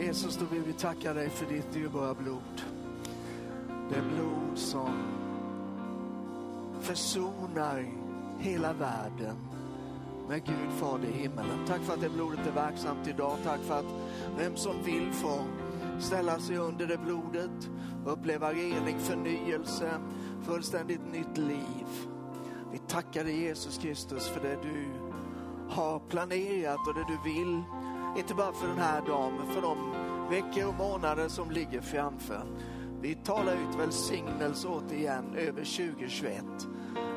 [0.00, 2.62] Jesus, då vill vi tacka dig för ditt dyrbara blod.
[3.90, 4.90] Det blod som
[6.80, 7.86] försonar
[8.38, 9.36] hela världen
[10.28, 11.66] med Gud Fader i himmelen.
[11.66, 13.36] Tack för att det blodet är verksamt idag.
[13.44, 13.86] Tack för att
[14.38, 15.40] vem som vill får
[16.00, 17.70] ställa sig under det blodet,
[18.06, 19.90] uppleva rening, förnyelse,
[20.42, 21.86] fullständigt nytt liv.
[22.72, 24.84] Vi tackar dig Jesus Kristus för det du
[25.68, 27.62] har planerat och det du vill.
[28.16, 29.78] Inte bara för den här dagen, men för de
[30.30, 32.46] veckor och månader som ligger framför.
[33.00, 36.44] Vi talar ut välsignelse återigen över 2021.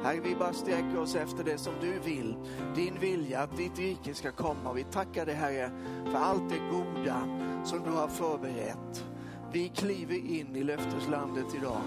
[0.03, 2.35] Herre, vi bara sträcker oss efter det som du vill.
[2.75, 4.73] Din vilja, att ditt rike ska komma.
[4.73, 5.71] Vi tackar dig Herre
[6.11, 7.21] för allt det goda
[7.65, 9.05] som du har förberett.
[9.51, 11.81] Vi kliver in i löfteslandet idag.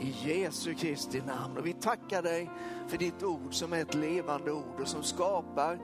[0.00, 1.58] I Jesu Kristi namn.
[1.58, 2.50] Och vi tackar dig
[2.88, 5.78] för ditt ord som är ett levande ord och som skapar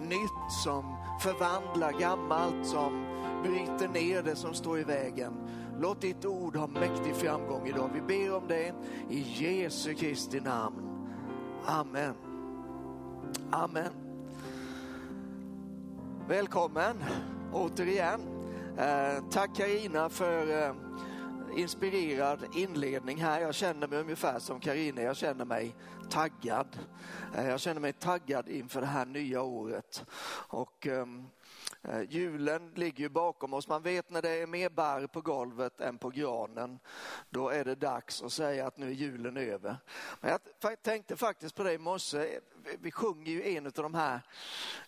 [0.00, 3.06] nytt, som förvandla gammalt, som
[3.42, 5.32] bryter ner det som står i vägen.
[5.80, 7.90] Låt ditt ord ha mäktig framgång idag.
[7.94, 8.74] Vi ber om det
[9.10, 11.08] i Jesu Kristi namn.
[11.66, 12.14] Amen.
[13.50, 13.92] Amen.
[16.28, 16.96] Välkommen
[17.52, 18.20] återigen.
[18.78, 20.74] Eh, tack Karina för eh,
[21.56, 23.40] inspirerad inledning här.
[23.40, 25.02] Jag känner mig ungefär som Karina.
[25.02, 25.74] jag känner mig
[26.10, 26.78] taggad.
[27.36, 30.04] Eh, jag känner mig taggad inför det här nya året.
[30.48, 31.26] Och ehm,
[31.88, 33.68] Eh, julen ligger ju bakom oss.
[33.68, 36.78] Man vet när det är mer barr på golvet än på granen.
[37.30, 39.76] Då är det dags att säga att nu är julen över.
[40.20, 42.40] Men jag tänkte faktiskt på det i morse.
[42.78, 44.20] Vi sjunger ju en av de här,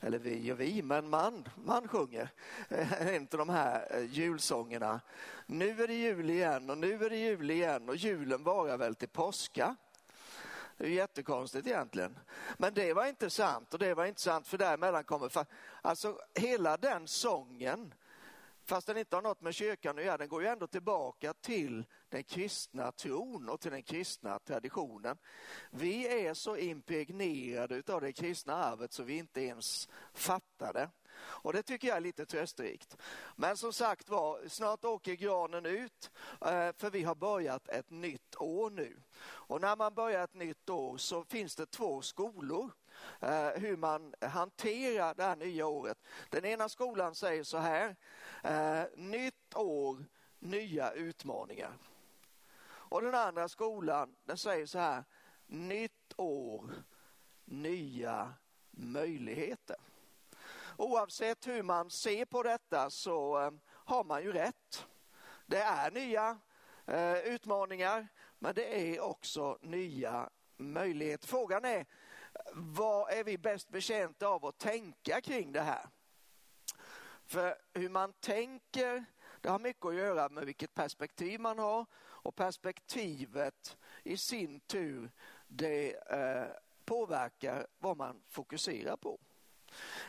[0.00, 2.28] eller vi och vi, men man, man sjunger
[2.68, 5.00] eh, en av de här eh, julsångerna.
[5.46, 8.94] Nu är det jul igen och nu är det jul igen och julen varar väl
[8.94, 9.76] till påska.
[10.76, 12.18] Det är jättekonstigt egentligen.
[12.58, 15.46] Men det var inte sant och det var inte sant för däremellan kommer...
[15.82, 17.94] Alltså hela den sången,
[18.64, 21.84] fast den inte har något med kyrkan att göra, den går ju ändå tillbaka till
[22.08, 25.16] den kristna tron och till den kristna traditionen.
[25.70, 30.90] Vi är så impregnerade av det kristna arvet så vi inte ens fattar det.
[31.18, 32.96] Och det tycker jag är lite trösterikt.
[33.36, 36.10] Men som sagt var, snart åker granen ut
[36.40, 38.96] eh, för vi har börjat ett nytt år nu.
[39.22, 42.70] Och när man börjar ett nytt år så finns det två skolor
[43.20, 45.98] eh, hur man hanterar det här nya året.
[46.30, 47.96] Den ena skolan säger så här,
[48.42, 50.04] eh, nytt år,
[50.38, 51.72] nya utmaningar.
[52.88, 55.04] Och den andra skolan den säger så här,
[55.46, 56.70] nytt år,
[57.44, 58.34] nya
[58.70, 59.76] möjligheter.
[60.78, 64.86] Oavsett hur man ser på detta så eh, har man ju rätt.
[65.46, 66.38] Det är nya
[66.86, 71.28] eh, utmaningar, men det är också nya möjligheter.
[71.28, 71.86] Frågan är,
[72.54, 75.88] vad är vi bäst betjänta av att tänka kring det här?
[77.24, 79.04] För hur man tänker,
[79.40, 85.10] det har mycket att göra med vilket perspektiv man har och perspektivet i sin tur,
[85.48, 86.46] det eh,
[86.84, 89.18] påverkar vad man fokuserar på.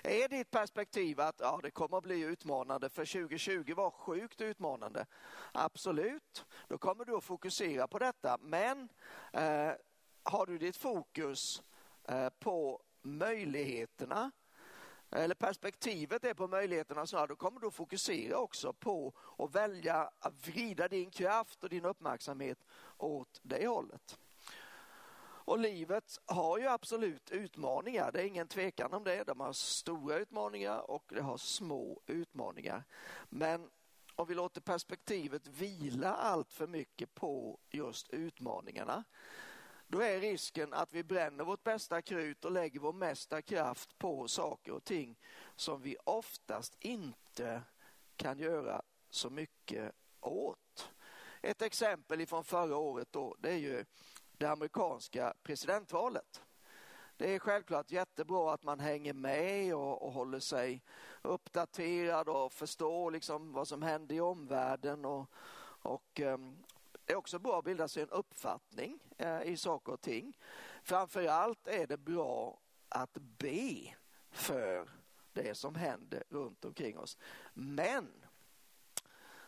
[0.03, 5.05] Är ditt perspektiv att ja, det kommer att bli utmanande för 2020 var sjukt utmanande?
[5.51, 8.37] Absolut, då kommer du att fokusera på detta.
[8.41, 8.89] Men
[9.33, 9.71] eh,
[10.23, 11.63] har du ditt fokus
[12.07, 14.31] eh, på möjligheterna
[15.11, 20.09] eller perspektivet är på möjligheterna så då kommer du att fokusera också på att välja
[20.19, 22.65] att vrida din kraft och din uppmärksamhet
[22.97, 24.19] åt det hållet.
[25.47, 29.23] Och livet har ju absolut utmaningar, det är ingen tvekan om det.
[29.23, 32.83] De har stora utmaningar och det har små utmaningar.
[33.29, 33.69] Men
[34.15, 39.03] om vi låter perspektivet vila allt för mycket på just utmaningarna,
[39.87, 44.27] då är risken att vi bränner vårt bästa krut och lägger vår mesta kraft på
[44.27, 45.19] saker och ting
[45.55, 47.61] som vi oftast inte
[48.15, 50.89] kan göra så mycket åt.
[51.41, 53.85] Ett exempel från förra året då, det är ju
[54.37, 56.41] det amerikanska presidentvalet.
[57.17, 60.83] Det är självklart jättebra att man hänger med och, och håller sig
[61.21, 65.05] uppdaterad och förstår liksom vad som händer i omvärlden.
[65.05, 65.31] Och,
[65.81, 66.57] och um,
[67.05, 70.37] det är också bra att bilda sig en uppfattning eh, i saker och ting.
[70.83, 72.59] Framför allt är det bra
[72.89, 73.95] att be
[74.31, 74.89] för
[75.33, 77.17] det som händer runt omkring oss.
[77.53, 78.25] Men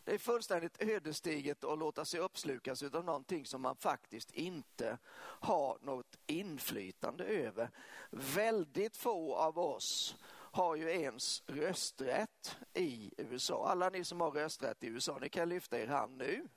[0.10, 5.78] det är fullständigt ödesdigert att låta sig uppslukas av någonting som man faktiskt inte har
[5.82, 7.70] något inflytande över.
[8.10, 13.68] Väldigt få av oss har ju ens rösträtt i USA.
[13.68, 16.48] Alla ni som har rösträtt i USA, ni kan lyfta er hand nu.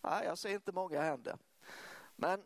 [0.00, 1.38] Nej, jag ser inte många händer.
[2.16, 2.44] Men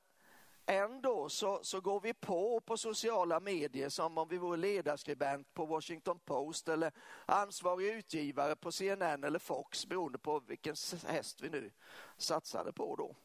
[0.70, 5.66] Ändå så, så går vi på på sociala medier som om vi vore ledarskribent på
[5.66, 6.92] Washington Post eller
[7.26, 10.74] ansvarig utgivare på CNN eller Fox beroende på vilken
[11.06, 11.70] häst vi nu
[12.16, 13.16] satsade på då.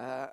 [0.00, 0.28] Eh,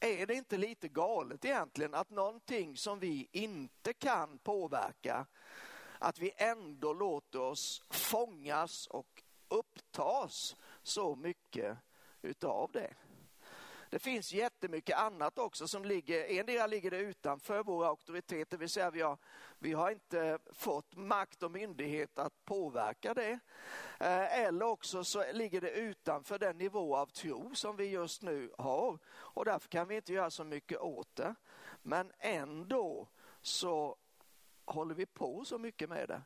[0.00, 5.26] är det inte lite galet egentligen att någonting som vi inte kan påverka,
[5.98, 11.78] att vi ändå låter oss fångas och upptas så mycket
[12.22, 12.94] utav det?
[13.96, 18.56] Det finns jättemycket annat också som ligger, en del ligger det utanför vår auktoritet, det
[18.56, 19.18] vill säga vi har,
[19.58, 23.38] vi har inte fått makt och myndighet att påverka det.
[24.00, 28.52] Eh, eller också så ligger det utanför den nivå av tro som vi just nu
[28.58, 31.34] har och därför kan vi inte göra så mycket åt det.
[31.82, 33.08] Men ändå
[33.40, 33.96] så
[34.64, 36.22] håller vi på så mycket med det?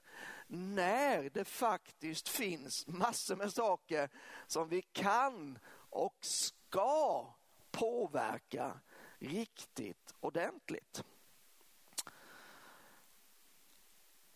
[0.46, 4.10] När det faktiskt finns massor med saker
[4.46, 5.58] som vi kan
[5.90, 7.34] och ska
[7.70, 8.80] påverka
[9.18, 11.04] riktigt ordentligt.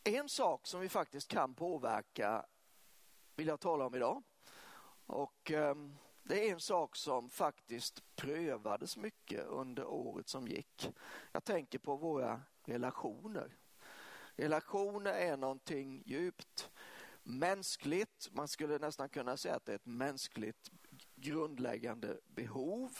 [0.05, 2.47] En sak som vi faktiskt kan påverka
[3.37, 4.23] vill jag tala om idag.
[5.07, 10.91] Och ehm, det är en sak som faktiskt prövades mycket under året som gick.
[11.33, 13.57] Jag tänker på våra relationer.
[14.37, 16.71] Relationer är någonting djupt
[17.23, 18.29] mänskligt.
[18.33, 20.71] Man skulle nästan kunna säga att det är ett mänskligt
[21.17, 22.99] grundläggande behov.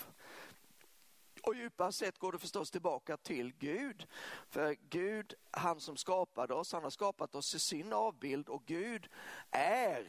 [1.47, 4.07] Och djupast sett går det förstås tillbaka till Gud.
[4.49, 9.09] För Gud, han som skapade oss, han har skapat oss i sin avbild och Gud
[9.51, 10.07] är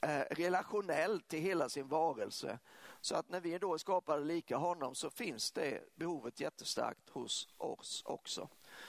[0.00, 2.58] eh, relationell till hela sin varelse.
[3.00, 7.48] Så att när vi då är skapade lika honom så finns det behovet jättestarkt hos
[7.58, 8.48] oss också.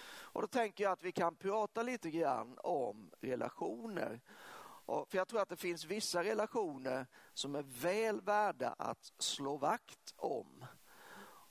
[0.09, 4.21] Och då tänker jag att vi kan prata lite grann om relationer.
[4.85, 9.57] Och för jag tror att det finns vissa relationer som är väl värda att slå
[9.57, 10.65] vakt om.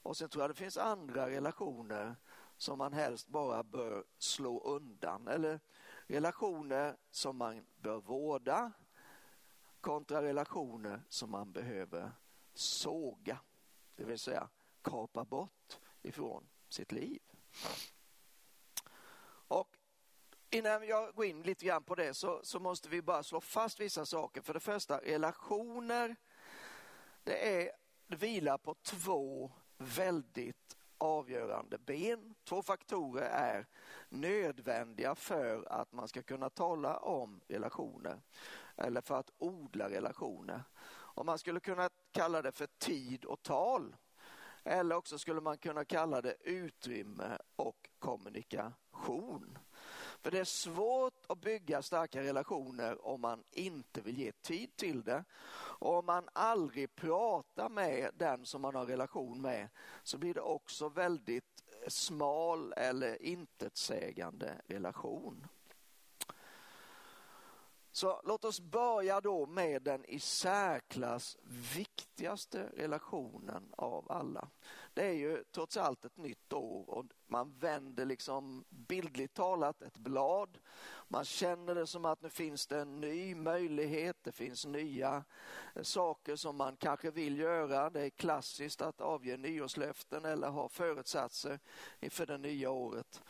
[0.06, 2.16] Och sen tror jag det finns andra relationer
[2.56, 5.28] som man helst bara bör slå undan.
[5.28, 5.60] Eller
[6.06, 8.72] relationer som man bör vårda
[9.80, 12.12] kontra relationer som man behöver
[12.54, 13.40] såga.
[13.96, 14.48] Det vill säga
[14.82, 17.22] kapa bort ifrån sitt liv.
[19.48, 19.76] Och
[20.50, 23.80] innan jag går in lite grann på det så, så måste vi bara slå fast
[23.80, 24.42] vissa saker.
[24.42, 26.16] För det första, relationer,
[27.24, 27.70] det, är,
[28.06, 32.34] det vilar på två väldigt avgörande ben.
[32.44, 33.66] Två faktorer är
[34.08, 38.22] nödvändiga för att man ska kunna tala om relationer
[38.76, 40.62] eller för att odla relationer.
[40.88, 43.96] Och man skulle kunna kalla det för tid och tal.
[44.64, 49.58] Eller också skulle man kunna kalla det utrymme och kommunikation.
[50.26, 55.02] För det är svårt att bygga starka relationer om man inte vill ge tid till
[55.02, 55.24] det.
[55.54, 59.68] Och om man aldrig pratar med den som man har relation med
[60.02, 65.46] så blir det också väldigt eh, smal eller intetsägande relation.
[67.92, 71.36] Så låt oss börja då med den i särklass
[71.74, 74.48] viktigaste relationen av alla.
[74.96, 79.98] Det är ju trots allt ett nytt år och man vänder liksom bildligt talat ett
[79.98, 80.58] blad.
[81.08, 85.24] Man känner det som att nu finns det en ny möjlighet, det finns nya
[85.74, 87.90] eh, saker som man kanske vill göra.
[87.90, 91.58] Det är klassiskt att avge nyårslöften eller ha förutsatser
[92.00, 93.22] inför det nya året.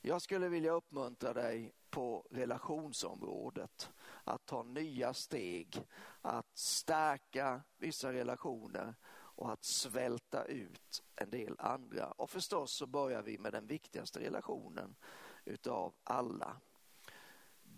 [0.00, 3.90] Jag skulle vilja uppmuntra dig på relationsområdet
[4.24, 5.86] att ta nya steg,
[6.22, 8.94] att stärka vissa relationer
[9.34, 12.10] och att svälta ut en del andra.
[12.10, 14.96] Och förstås så börjar vi med den viktigaste relationen
[15.44, 16.56] utav alla.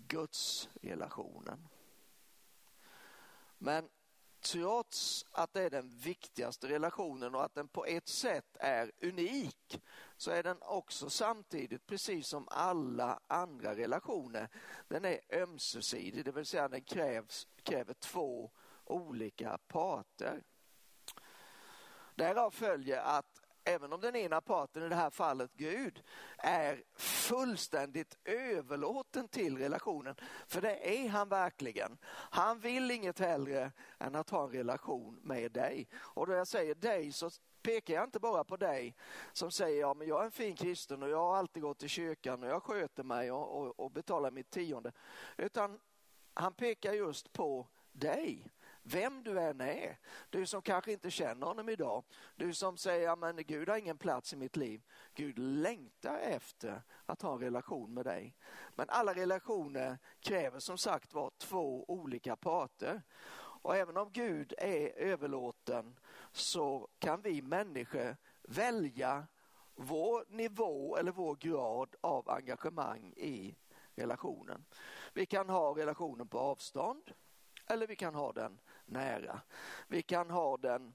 [0.08, 1.68] Guds relationen.
[3.58, 3.88] Men
[4.40, 9.80] trots att det är den viktigaste relationen och att den på ett sätt är unik
[10.16, 14.48] så är den också samtidigt, precis som alla andra relationer,
[14.88, 18.50] den är ömsesidig, det vill säga den krävs, kräver två
[18.84, 20.42] olika parter.
[22.16, 26.02] Därav följer att även om den ena parten, i det här fallet Gud,
[26.38, 30.14] är fullständigt överlåten till relationen,
[30.46, 31.98] för det är han verkligen.
[32.10, 35.88] Han vill inget hellre än att ha en relation med dig.
[35.96, 37.30] Och då jag säger dig så
[37.62, 38.96] pekar jag inte bara på dig
[39.32, 41.88] som säger ja men jag är en fin kristen och jag har alltid gått till
[41.88, 44.92] kyrkan och jag sköter mig och, och, och betalar mitt tionde.
[45.36, 45.78] Utan
[46.34, 48.52] han pekar just på dig
[48.86, 49.98] vem du än är.
[50.30, 52.04] Du som kanske inte känner honom idag.
[52.36, 54.82] Du som säger men Gud har ingen plats i mitt liv.
[55.14, 58.36] Gud längtar efter att ha en relation med dig.
[58.74, 63.02] Men alla relationer kräver som sagt var två olika parter.
[63.62, 65.98] Och även om Gud är överlåten
[66.32, 69.26] så kan vi människor välja
[69.74, 73.56] vår nivå eller vår grad av engagemang i
[73.94, 74.64] relationen.
[75.12, 77.12] Vi kan ha relationen på avstånd
[77.66, 79.40] eller vi kan ha den nära.
[79.88, 80.94] Vi kan ha den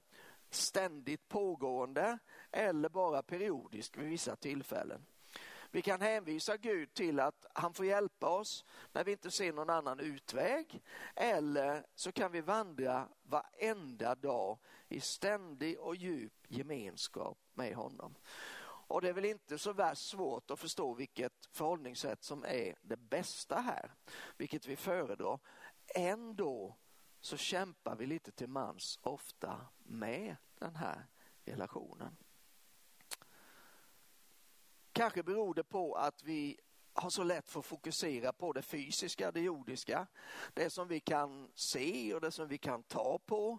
[0.50, 2.18] ständigt pågående
[2.50, 5.06] eller bara periodisk vid vissa tillfällen.
[5.74, 9.70] Vi kan hänvisa Gud till att han får hjälpa oss när vi inte ser någon
[9.70, 10.82] annan utväg.
[11.14, 18.14] Eller så kan vi vandra varenda dag i ständig och djup gemenskap med honom.
[18.92, 22.96] Och det är väl inte så värst svårt att förstå vilket förhållningssätt som är det
[22.96, 23.94] bästa här,
[24.36, 25.38] vilket vi föredrar.
[25.94, 26.76] Ändå
[27.20, 31.06] så kämpar vi lite till mans ofta med den här
[31.44, 32.16] relationen.
[34.92, 36.60] Kanske beror det på att vi
[36.92, 40.06] har så lätt för att fokusera på det fysiska, det jordiska,
[40.54, 43.58] det som vi kan se och det som vi kan ta på.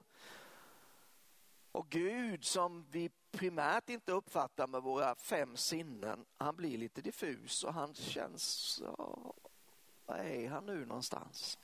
[1.71, 7.63] Och Gud som vi primärt inte uppfattar med våra fem sinnen, han blir lite diffus
[7.63, 9.33] och han känns, ja,
[10.05, 11.59] var är han nu någonstans?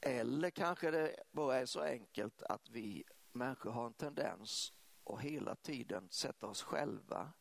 [0.00, 4.72] Eller kanske det bara är så enkelt att vi människor har en tendens
[5.04, 7.32] att hela tiden sätta oss själva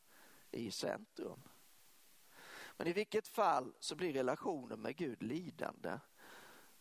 [0.52, 1.44] i centrum.
[2.78, 6.00] Men i vilket fall så blir relationen med Gud lidande.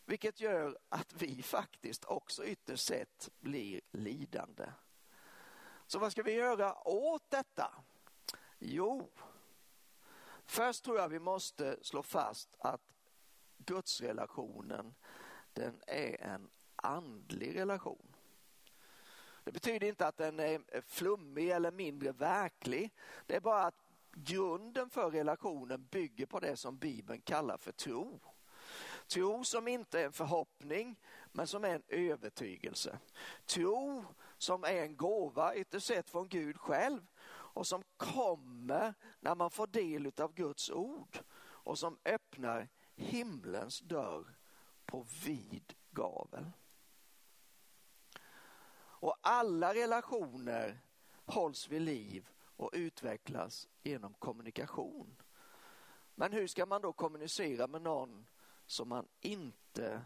[0.05, 4.73] Vilket gör att vi faktiskt också ytterst sett blir lidande.
[5.87, 7.75] Så vad ska vi göra åt detta?
[8.59, 9.11] Jo,
[10.45, 12.83] först tror jag vi måste slå fast att
[13.59, 14.95] gudsrelationen
[15.59, 18.15] den är en andlig relation.
[19.45, 22.95] Det betyder inte att den är flummig eller mindre verklig.
[23.27, 28.21] Det är bara att grunden för relationen bygger på det som Bibeln kallar för tro.
[29.07, 31.01] Tro som inte är en förhoppning
[31.33, 32.99] men som är en övertygelse.
[33.47, 34.05] Tro
[34.39, 39.67] som är en gåva ytterst sett från Gud själv och som kommer när man får
[39.67, 44.38] del av Guds ord och som öppnar himlens dörr
[44.89, 46.51] på vid gavel.
[49.01, 50.81] Och alla relationer
[51.25, 55.23] hålls vid liv och utvecklas genom kommunikation.
[56.15, 58.27] Men hur ska man då kommunicera med någon
[58.67, 60.03] som man inte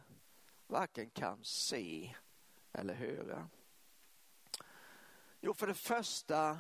[0.67, 2.17] varken kan se
[2.73, 3.49] eller höra?
[5.41, 6.59] Jo, för det första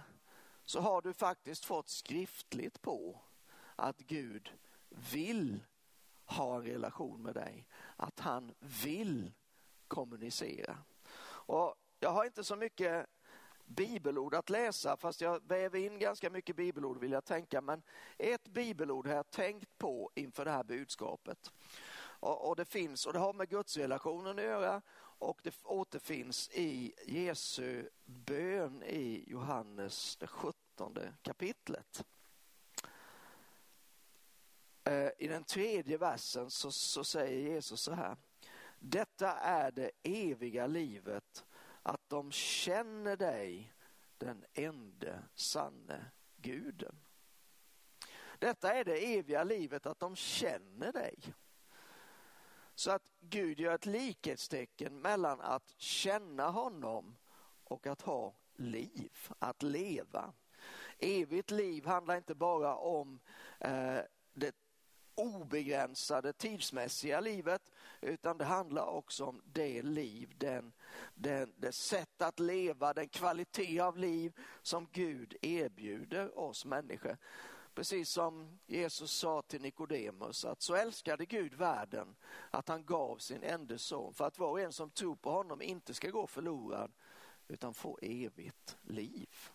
[0.64, 3.21] så har du faktiskt fått skriftligt på
[3.76, 4.52] att Gud
[4.88, 5.64] vill
[6.33, 9.33] ha en relation med dig, att han vill
[9.89, 10.79] kommunicera.
[11.25, 13.07] Och jag har inte så mycket
[13.65, 17.61] bibelord att läsa, fast jag väver in ganska mycket bibelord vill jag tänka.
[17.61, 17.83] Men
[18.19, 21.53] ett bibelord har jag tänkt på inför det här budskapet.
[22.23, 24.83] Och, och det finns, och det har med gudsrelationen att göra
[25.23, 32.05] och det återfinns i Jesu bön i Johannes det 17 kapitlet.
[34.85, 38.17] Eh, I den tredje versen så, så säger Jesus så här.
[38.79, 41.45] Detta är det eviga livet
[41.83, 43.73] att de känner dig,
[44.19, 46.97] den ende sanne guden.
[48.39, 51.35] Detta är det eviga livet, att de känner dig.
[52.75, 57.17] Så att Gud gör ett likhetstecken mellan att känna honom
[57.65, 60.33] och att ha liv, att leva.
[60.99, 63.21] Evigt liv handlar inte bara om
[63.61, 63.99] eh,
[64.33, 64.57] det
[65.14, 67.62] obegränsade tidsmässiga livet
[68.00, 70.73] utan det handlar också om det liv, den,
[71.14, 77.16] den, det sätt att leva, den kvalitet av liv som Gud erbjuder oss människor.
[77.75, 82.16] Precis som Jesus sa till Nikodemus att så älskade Gud världen
[82.50, 85.62] att han gav sin enda son för att var och en som tror på honom
[85.62, 86.92] inte ska gå förlorad
[87.49, 89.50] utan få evigt liv.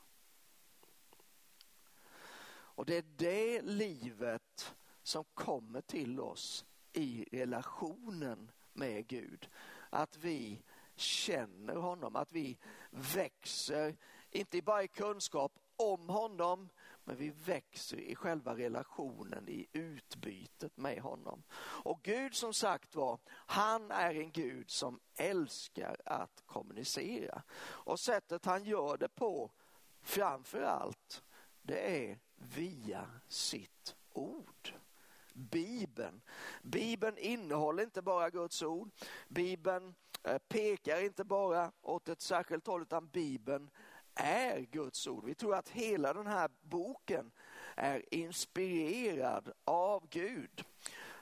[2.50, 4.76] Och det är det livet
[5.08, 9.50] som kommer till oss i relationen med Gud.
[9.90, 10.64] Att vi
[10.96, 12.58] känner honom, att vi
[12.90, 13.98] växer,
[14.32, 16.70] inte bara i kunskap om honom,
[17.04, 21.44] men vi växer i själva relationen, i utbytet med honom.
[21.60, 27.44] Och Gud som sagt var, han är en Gud som älskar att kommunicera.
[27.60, 29.52] Och sättet han gör det på,
[30.02, 31.24] framför allt,
[31.62, 34.74] det är via sitt ord.
[35.38, 36.22] Bibeln.
[36.62, 38.92] Bibeln innehåller inte bara Guds ord.
[39.28, 43.70] Bibeln eh, pekar inte bara åt ett särskilt håll utan Bibeln
[44.16, 45.26] är Guds ord.
[45.26, 47.32] Vi tror att hela den här boken
[47.76, 50.64] är inspirerad av Gud.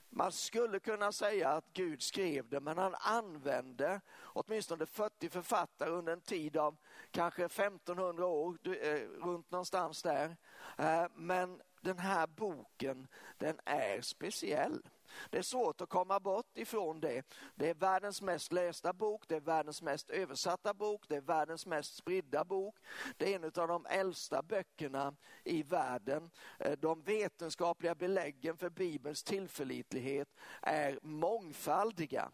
[0.10, 6.13] Man skulle kunna säga att Gud skrev det, men han använde åtminstone 40 författare under
[6.13, 6.77] en tid av
[7.12, 10.38] kanske 1500 år, eh, runt någonstans där.
[10.77, 14.82] Eh, men den här boken, den är speciell.
[15.30, 17.24] Det är svårt att komma bort ifrån det.
[17.56, 21.65] Det är världens mest lästa bok, det är världens mest översatta bok, det är världens
[21.65, 22.75] mest spridda bok.
[23.18, 26.32] Det är en av de äldsta böckerna i världen.
[26.60, 30.30] Eh, de vetenskapliga beläggen för Bibelns tillförlitlighet
[30.62, 32.32] är mångfaldiga.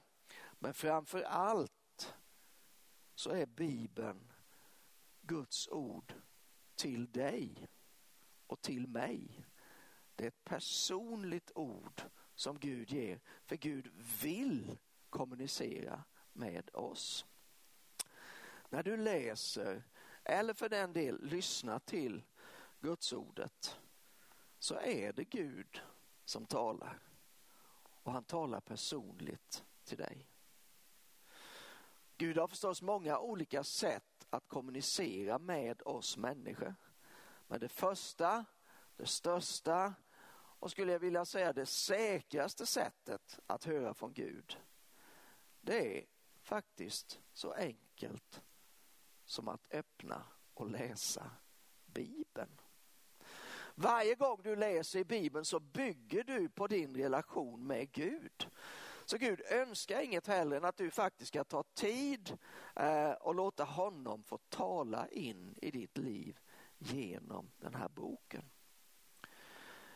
[0.60, 2.16] Men framför allt
[3.16, 4.32] så är Bibeln
[5.22, 6.14] Guds ord
[6.76, 7.68] till dig
[8.52, 9.46] och till mig.
[10.16, 12.02] Det är ett personligt ord
[12.36, 13.92] som Gud ger, för Gud
[14.22, 14.78] vill
[15.10, 16.04] kommunicera
[16.34, 17.26] med oss.
[18.70, 19.84] När du läser,
[20.24, 22.24] eller för den del lyssnar till
[22.80, 23.80] Gudsordet,
[24.60, 25.82] så är det Gud
[26.26, 27.00] som talar.
[28.04, 30.28] Och han talar personligt till dig.
[32.18, 36.76] Gud har förstås många olika sätt att kommunicera med oss människor.
[37.52, 38.46] Men det första,
[38.98, 39.94] det största
[40.34, 44.58] och skulle jag vilja säga det säkraste sättet att höra från Gud,
[45.62, 46.06] det är
[46.42, 48.42] faktiskt så enkelt
[49.26, 51.32] som att öppna och läsa
[51.86, 52.62] Bibeln.
[53.76, 58.48] Varje gång du läser i Bibeln så bygger du på din relation med Gud.
[59.06, 62.38] Så Gud önskar inget hellre än att du faktiskt ska ta tid
[62.76, 66.40] eh, och låta honom få tala in i ditt liv
[66.82, 68.50] genom den här boken.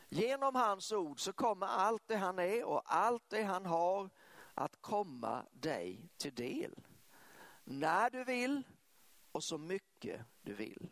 [0.10, 4.10] Genom hans ord så kommer allt det han är och allt det han har
[4.54, 6.76] att komma dig till del.
[7.64, 8.64] När du vill
[9.32, 10.90] och så mycket du vill.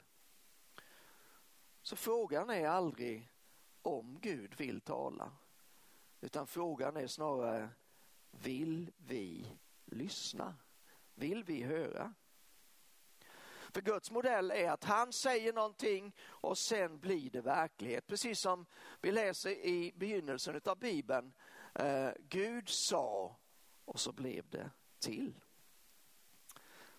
[1.82, 3.30] Så frågan är aldrig
[3.82, 5.32] om Gud vill tala,
[6.22, 7.70] utan frågan är snarare
[8.32, 10.56] vill vi lyssna?
[11.16, 12.14] Vill vi höra?
[13.74, 18.08] För Guds modell är att han säger någonting och sen blir det verklighet.
[18.08, 18.66] Precis som
[19.02, 21.34] vi läser i begynnelsen av Bibeln.
[21.76, 23.36] Eh, Gud sa
[23.86, 25.34] och så blev det till.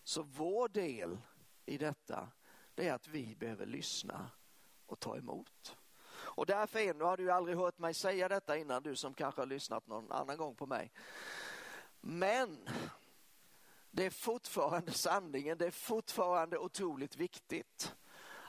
[0.03, 1.19] Så vår del
[1.67, 2.29] i detta
[2.75, 4.31] det är att vi behöver lyssna
[4.87, 5.77] och ta emot.
[6.11, 9.41] Och därför är, nu har du aldrig hört mig säga detta innan, du som kanske
[9.41, 10.93] har lyssnat någon annan gång på mig.
[12.01, 12.69] Men
[13.95, 17.95] det är fortfarande sanningen, det är fortfarande otroligt viktigt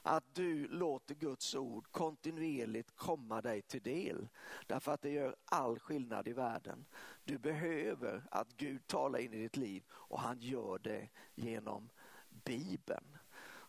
[0.01, 4.27] att du låter Guds ord kontinuerligt komma dig till del.
[4.67, 6.85] Därför att det gör all skillnad i världen.
[7.23, 11.89] Du behöver att Gud talar in i ditt liv och han gör det genom
[12.29, 13.17] Bibeln.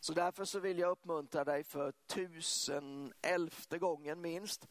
[0.00, 4.68] Så därför så vill jag uppmuntra dig för tusen elfte gången minst.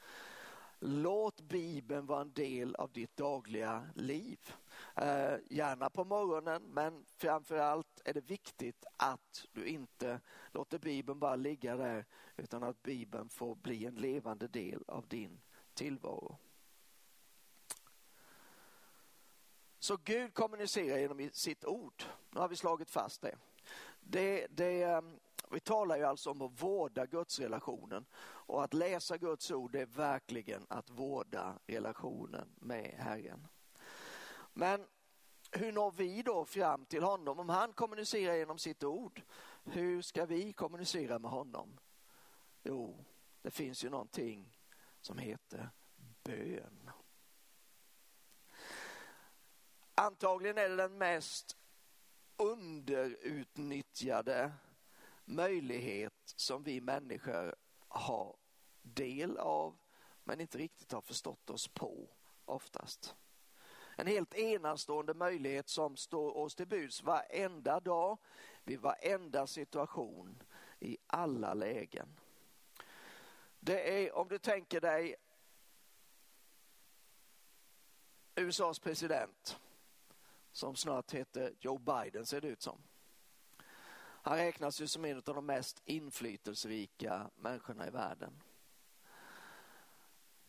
[0.80, 4.40] Låt Bibeln vara en del av ditt dagliga liv.
[4.96, 11.20] Eh, gärna på morgonen, men framför allt är det viktigt att du inte låter Bibeln
[11.20, 12.06] bara ligga där,
[12.38, 15.42] utan att Bibeln får bli en levande del av din
[15.74, 16.38] tillvaro.
[19.80, 22.04] Så Gud kommunicerar genom sitt ord.
[22.30, 23.36] Nu har vi slagit fast det.
[24.00, 25.02] det, det eh,
[25.56, 30.66] vi talar ju alltså om att vårda Gudsrelationen och att läsa Guds ord är verkligen
[30.70, 33.48] att vårda relationen med Herren.
[34.54, 34.88] Men
[35.52, 37.40] hur når vi då fram till honom?
[37.40, 39.22] Om han kommunicerar genom sitt ord,
[39.64, 41.80] hur ska vi kommunicera med honom?
[42.64, 43.06] Jo,
[43.42, 44.60] det finns ju någonting
[45.02, 45.70] som heter
[46.24, 46.92] bön.
[49.96, 51.58] Antagligen är det den mest
[52.38, 54.52] underutnyttjade
[55.26, 57.56] möjlighet som vi människor
[57.88, 58.36] har
[58.82, 59.78] del av
[60.24, 62.10] men inte riktigt har förstått oss på
[62.46, 63.16] oftast.
[63.98, 68.18] En helt enastående möjlighet som står oss till buds varenda dag,
[68.64, 70.44] vid varenda situation,
[70.80, 72.20] i alla lägen.
[73.60, 75.16] Det är, om du tänker dig
[78.36, 79.60] USAs president,
[80.52, 82.82] som snart heter Joe Biden ser det ut som.
[84.26, 88.42] Han räknas ju som en av de mest inflytelserika människorna i världen.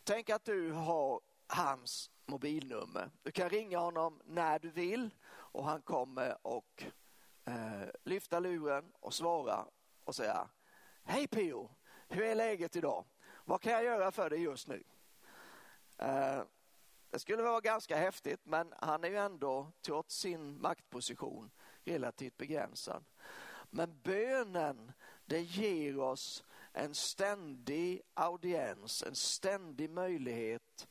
[0.03, 3.11] Tänk att du har hans mobilnummer.
[3.23, 6.83] Du kan ringa honom när du vill och han kommer och
[7.45, 9.65] eh, lyfta luren och svara
[10.03, 10.49] och säga
[11.03, 11.69] Hej Pio,
[12.07, 13.05] hur är läget idag?
[13.45, 14.83] Vad kan jag göra för dig just nu?
[15.97, 16.41] Eh,
[17.09, 21.51] det skulle vara ganska häftigt men han är ju ändå trots sin maktposition
[21.83, 23.03] relativt begränsad.
[23.69, 24.91] Men bönen,
[25.25, 30.87] det ger oss en ständig audiens, en ständig möjlighet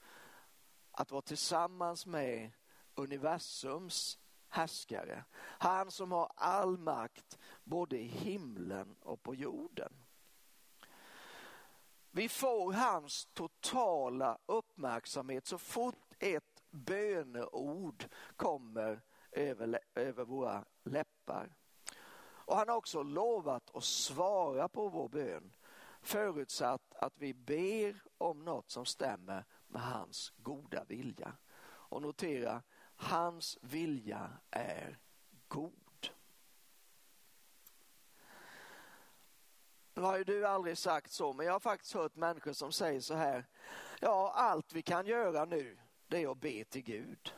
[0.91, 2.51] att vara tillsammans med
[2.95, 5.25] universums härskare.
[5.39, 9.93] Han som har all makt både i himlen och på jorden.
[12.11, 18.05] Vi får hans totala uppmärksamhet så fort ett böneord
[18.37, 19.01] kommer
[19.33, 21.51] över, över våra läppar.
[22.47, 25.53] Och han har också lovat att svara på vår bön
[26.01, 31.37] förutsatt att vi ber om något som stämmer med hans goda vilja.
[31.67, 32.63] Och notera,
[32.97, 34.99] hans vilja är
[35.49, 36.11] god.
[39.95, 43.01] Nu har ju du aldrig sagt så, men jag har faktiskt hört människor som säger
[43.01, 43.45] så här.
[44.01, 47.35] Ja, allt vi kan göra nu, det är att be till Gud.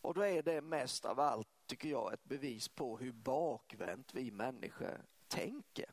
[0.00, 4.30] Och då är det mest av allt, tycker jag, ett bevis på hur bakvänt vi
[4.30, 5.90] människor tänker.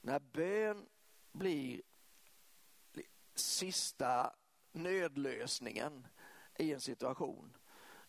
[0.00, 0.86] När bön
[1.32, 1.82] blir
[3.34, 4.34] sista
[4.72, 6.06] nödlösningen
[6.58, 7.56] i en situation,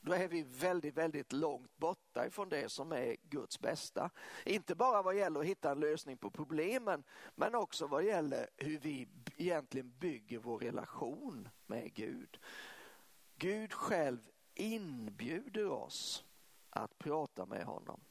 [0.02, 4.10] då är vi väldigt, väldigt långt borta ifrån det som är Guds bästa.
[4.46, 7.04] Inte bara vad gäller att hitta en lösning på problemen,
[7.36, 12.40] men också vad gäller hur vi egentligen bygger vår relation med Gud.
[13.36, 16.26] Gud själv inbjuder oss
[16.76, 18.02] att prata med honom,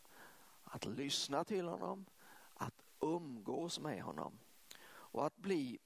[0.64, 2.06] att lyssna till honom,
[2.54, 4.38] att umgås med honom
[4.86, 5.78] och att bli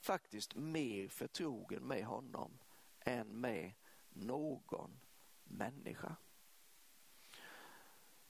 [0.00, 2.58] faktiskt mer förtrogen med honom
[3.00, 3.72] än med
[4.08, 5.00] någon
[5.44, 6.16] människa.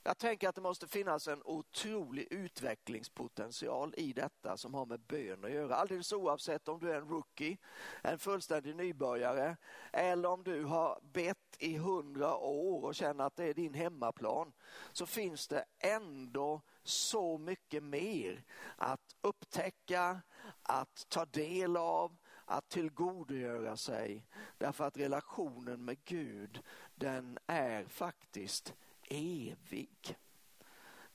[0.03, 5.45] Jag tänker att det måste finnas en otrolig utvecklingspotential i detta som har med bön
[5.45, 5.75] att göra.
[5.75, 7.59] Alldeles oavsett om du är en rookie,
[8.03, 9.57] en fullständig nybörjare
[9.93, 14.53] eller om du har bett i hundra år och känner att det är din hemmaplan
[14.93, 18.45] så finns det ändå så mycket mer
[18.77, 20.21] att upptäcka,
[20.63, 24.27] att ta del av, att tillgodogöra sig.
[24.59, 26.63] Därför att relationen med Gud,
[26.95, 28.75] den är faktiskt
[29.11, 30.19] evig.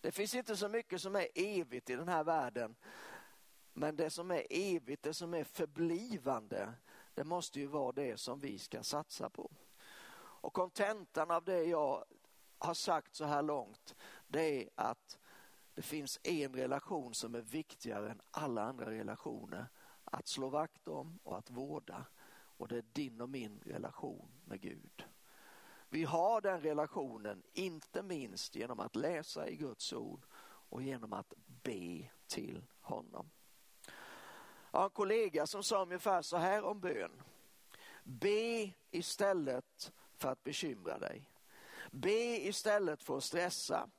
[0.02, 2.76] Det finns inte så mycket som är evigt i den här världen.
[3.74, 6.74] Men det som är evigt, det som är förblivande,
[7.14, 9.52] det måste ju vara det som vi ska satsa på.
[10.18, 12.06] Och kontentan av det jag
[12.58, 13.96] har sagt så här långt,
[14.28, 15.20] det är att
[15.74, 19.68] det finns en relation som är viktigare än alla andra relationer
[20.04, 22.06] att slå vakt om och att vårda.
[22.58, 25.06] Och det är din och min relation med Gud.
[25.96, 30.26] Vi har den relationen inte minst genom att läsa i Guds ord
[30.70, 33.30] och genom att be till honom.
[34.72, 37.22] Jag har en kollega som sa ungefär så här om bön.
[38.04, 41.30] Be istället för att bekymra dig.
[41.92, 43.90] Be istället för att stressa.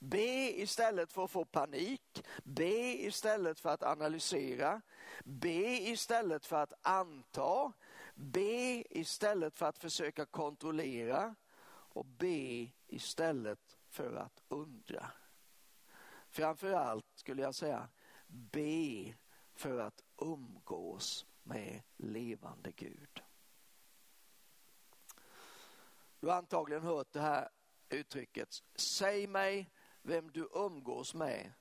[0.00, 2.24] Be istället för att få panik.
[2.44, 4.80] Be istället för att analysera.
[5.24, 7.72] Be istället för att anta.
[8.14, 11.34] Be istället för att försöka kontrollera
[11.94, 15.12] och be istället för att undra.
[16.28, 17.88] Framförallt skulle jag säga
[18.26, 19.14] be
[19.54, 23.22] för att umgås med levande Gud.
[26.20, 27.48] Du har antagligen hört det här
[27.88, 28.48] uttrycket.
[28.74, 29.70] Säg mig
[30.02, 31.52] vem du umgås med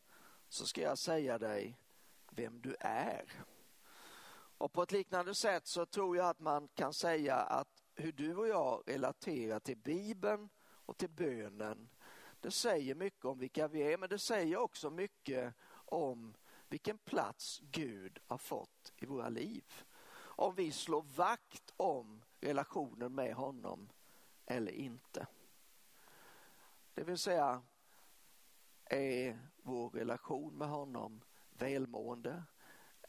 [0.49, 1.79] så ska jag säga dig
[2.29, 3.45] vem du är.
[4.57, 8.35] Och på ett liknande sätt så tror jag att man kan säga att hur du
[8.35, 11.89] och jag relaterar till Bibeln och till bönen,
[12.39, 15.53] det säger mycket om vilka vi är, men det säger också mycket
[15.85, 16.33] om
[16.67, 19.63] vilken plats Gud har fått i våra liv.
[20.15, 23.89] Om vi slår vakt om relationen med honom
[24.45, 25.27] eller inte.
[26.93, 27.61] Det vill säga,
[28.85, 32.43] är vår relation med honom välmående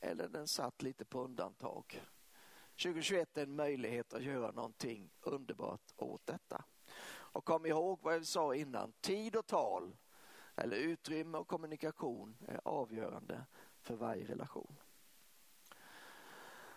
[0.00, 2.02] eller den satt lite på undantag?
[2.82, 6.64] 2021 är en möjlighet att göra någonting underbart åt detta.
[7.06, 9.96] Och kom ihåg vad jag sa innan, tid och tal
[10.56, 13.46] eller utrymme och kommunikation är avgörande
[13.80, 14.76] för varje relation.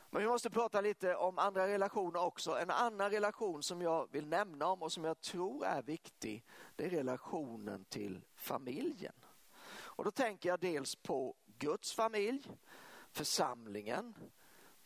[0.09, 2.59] Men vi måste prata lite om andra relationer också.
[2.59, 6.85] En annan relation som jag vill nämna om och som jag tror är viktig, det
[6.85, 9.15] är relationen till familjen.
[9.69, 12.47] Och då tänker jag dels på Guds familj,
[13.11, 14.15] församlingen,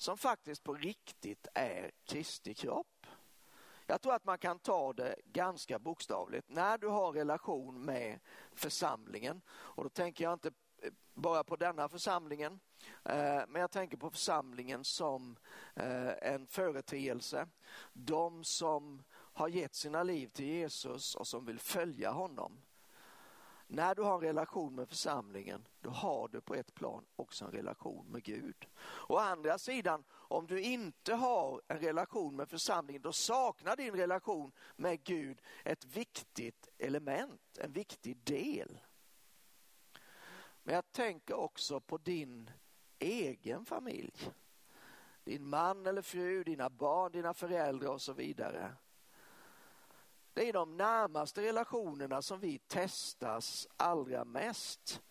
[0.01, 3.07] som faktiskt på riktigt är Kristi kropp.
[3.85, 6.49] Jag tror att man kan ta det ganska bokstavligt.
[6.49, 8.19] När du har relation med
[8.51, 12.59] församlingen, och då tänker jag inte eh, bara på denna församlingen,
[13.03, 15.37] eh, men jag tänker på församlingen som
[15.75, 17.47] eh, en företeelse.
[17.93, 22.61] De som har gett sina liv till Jesus och som vill följa honom
[23.71, 27.51] när du har en relation med församlingen, då har du på ett plan också en
[27.51, 28.67] relation med Gud.
[29.07, 34.51] Å andra sidan, om du inte har en relation med församlingen, då saknar din relation
[34.75, 38.79] med Gud ett viktigt element, en viktig del.
[40.63, 42.51] Men jag tänker också på din
[42.99, 44.31] egen familj.
[45.23, 48.75] Din man eller fru, dina barn, dina föräldrar och så vidare.
[50.33, 55.01] Det är de närmaste relationerna som vi testas allra mest.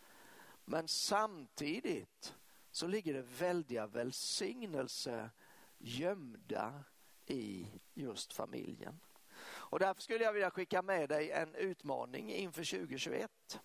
[0.65, 2.35] Men samtidigt
[2.71, 5.29] så ligger det väldiga välsignelse
[5.77, 6.83] gömda
[7.25, 8.99] i just familjen.
[9.43, 13.59] Och därför skulle jag vilja skicka med dig en utmaning inför 2021.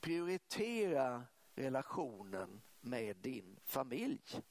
[0.00, 4.42] Prioritera relationen med din familj.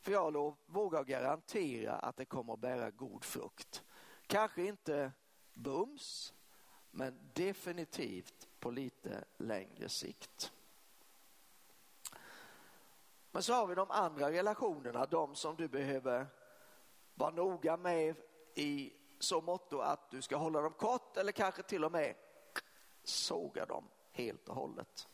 [0.00, 3.82] För jag vågar garantera att det kommer att bära god frukt.
[4.26, 5.12] Kanske inte
[5.54, 6.34] bums,
[6.90, 10.52] men definitivt på lite längre sikt.
[13.30, 16.26] Men så har vi de andra relationerna, de som du behöver
[17.14, 18.16] vara noga med
[18.54, 22.14] i så motto att du ska hålla dem kort eller kanske till och med
[23.04, 25.08] såga dem helt och hållet.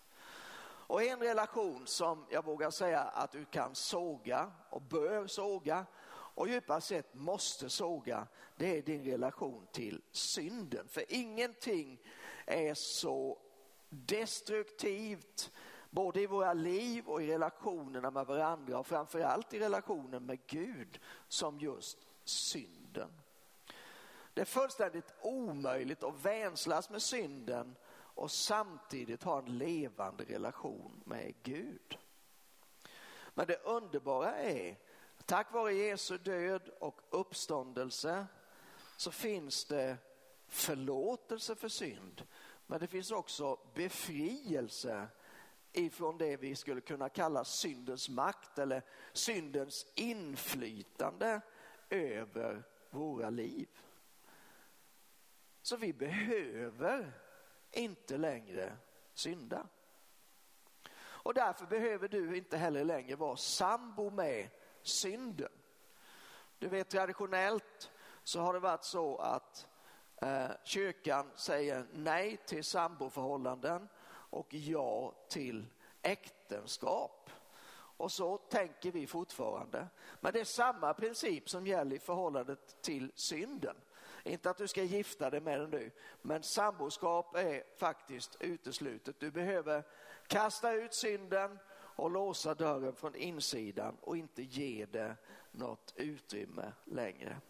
[0.93, 5.87] Och en relation som jag vågar säga att du kan såga och bör såga
[6.35, 10.89] och djupast sett måste såga, det är din relation till synden.
[10.89, 11.99] För ingenting
[12.47, 13.39] är så
[13.89, 15.51] destruktivt
[15.91, 21.01] både i våra liv och i relationerna med varandra och framförallt i relationen med Gud
[21.29, 23.11] som just synden.
[24.35, 27.77] Det är fullständigt omöjligt att vänslas med synden
[28.15, 31.99] och samtidigt ha en levande relation med Gud.
[33.35, 34.77] Men det underbara är
[35.27, 38.27] Tack vare Jesu död och uppståndelse
[38.97, 39.97] så finns det
[40.49, 42.27] förlåtelse för synd.
[42.67, 45.09] Men det finns också befrielse
[45.73, 48.83] ifrån det vi skulle kunna kalla syndens makt eller
[49.13, 51.41] syndens inflytande
[51.91, 53.69] över våra liv.
[55.63, 57.13] Så vi behöver
[57.71, 58.77] inte längre
[59.15, 59.67] synda.
[60.95, 64.49] Och därför behöver du inte heller längre vara sambo med
[64.83, 65.53] synden.
[66.59, 67.91] Du vet traditionellt
[68.25, 69.67] så har det varit så att
[70.23, 75.67] eh, kyrkan säger nej till samboförhållanden och ja till
[76.03, 77.31] äktenskap.
[77.97, 79.89] Och så tänker vi fortfarande.
[80.21, 83.77] Men det är samma princip som gäller i förhållandet till synden.
[84.25, 85.91] Inte att du ska gifta dig med den nu,
[86.23, 89.21] men samboskap är faktiskt uteslutet.
[89.21, 89.85] Du behöver
[90.27, 91.59] kasta ut synden
[92.03, 95.17] och låsa dörren från insidan och inte ge det
[95.51, 97.41] något utrymme längre.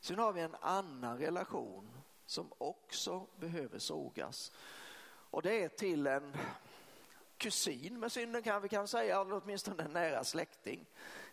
[0.00, 1.88] Sen har vi en annan relation
[2.26, 4.52] som också behöver sågas.
[5.30, 6.36] Och det är till en
[7.36, 10.86] kusin med synden kan vi kan säga, eller åtminstone en nära släkting.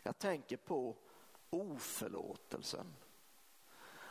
[0.03, 0.95] Jag tänker på
[1.49, 2.93] oförlåtelsen.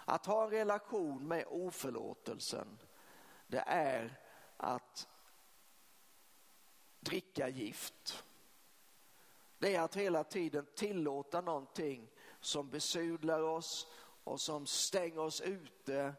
[0.04, 2.78] Att ha en relation med oförlåtelsen,
[3.46, 4.20] det är
[4.56, 5.08] att
[7.04, 8.24] dricka gift.
[9.58, 12.08] Det är att hela tiden tillåta någonting
[12.40, 13.86] som besudlar oss
[14.24, 16.14] och som stänger oss ute,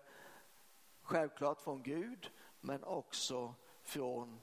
[1.01, 4.39] självklart från Gud, men också från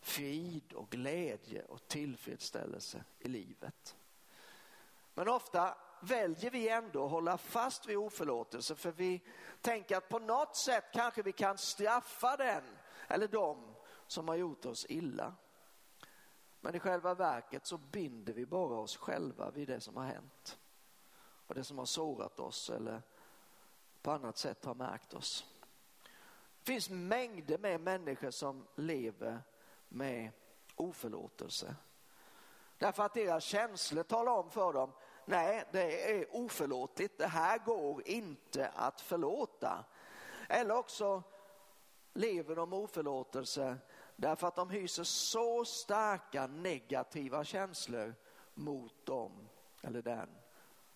[0.00, 3.96] frid och glädje och tillfredsställelse i livet.
[5.14, 9.22] Men ofta väljer vi ändå att hålla fast vid oförlåtelse för vi
[9.60, 12.64] tänker att på något sätt kanske vi kan straffa den
[13.08, 13.74] eller dem
[14.06, 15.34] som har gjort oss illa.
[16.66, 20.58] Men i själva verket så binder vi bara oss själva vid det som har hänt
[21.46, 23.02] och det som har sårat oss eller
[24.02, 25.46] på annat sätt har märkt oss.
[26.58, 29.42] Det finns mängder med människor som lever
[29.88, 30.30] med
[30.76, 31.76] oförlåtelse.
[32.78, 34.92] Därför att deras känslor talar om för dem,
[35.24, 39.84] nej det är oförlåtligt, det här går inte att förlåta.
[40.48, 41.22] Eller också
[42.12, 43.76] lever de oförlåtelse
[44.16, 48.14] Därför att de hyser så starka negativa känslor
[48.54, 49.48] mot dem
[49.82, 50.28] eller den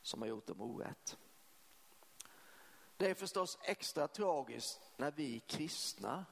[0.03, 1.19] som har gjort dem orätt.
[2.97, 6.25] Det är förstås extra tragiskt när vi kristna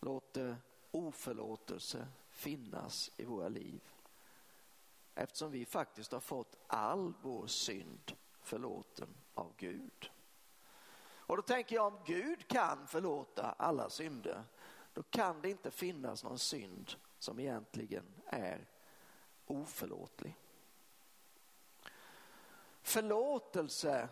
[0.00, 0.56] låter
[0.90, 3.80] oförlåtelse finnas i våra liv.
[5.14, 10.10] Eftersom vi faktiskt har fått all vår synd förlåten av Gud.
[11.00, 14.44] Och då tänker jag om Gud kan förlåta alla synder
[14.92, 18.68] då kan det inte finnas någon synd som egentligen är
[19.46, 20.36] oförlåtlig.
[22.82, 24.08] Förlåtelse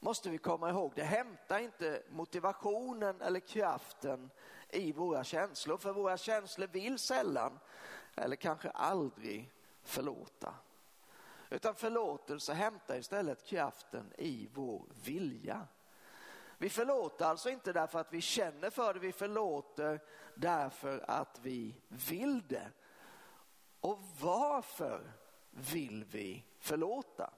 [0.00, 4.30] måste vi komma ihåg, det hämtar inte motivationen eller kraften
[4.68, 5.76] i våra känslor.
[5.76, 7.58] För våra känslor vill sällan,
[8.14, 10.54] eller kanske aldrig, förlåta.
[11.50, 15.66] Utan förlåtelse hämtar istället kraften i vår vilja.
[16.58, 20.00] Vi förlåter alltså inte därför att vi känner för det, vi förlåter
[20.34, 22.70] därför att vi vill det.
[23.80, 25.12] Och varför
[25.50, 27.30] vill vi förlåta?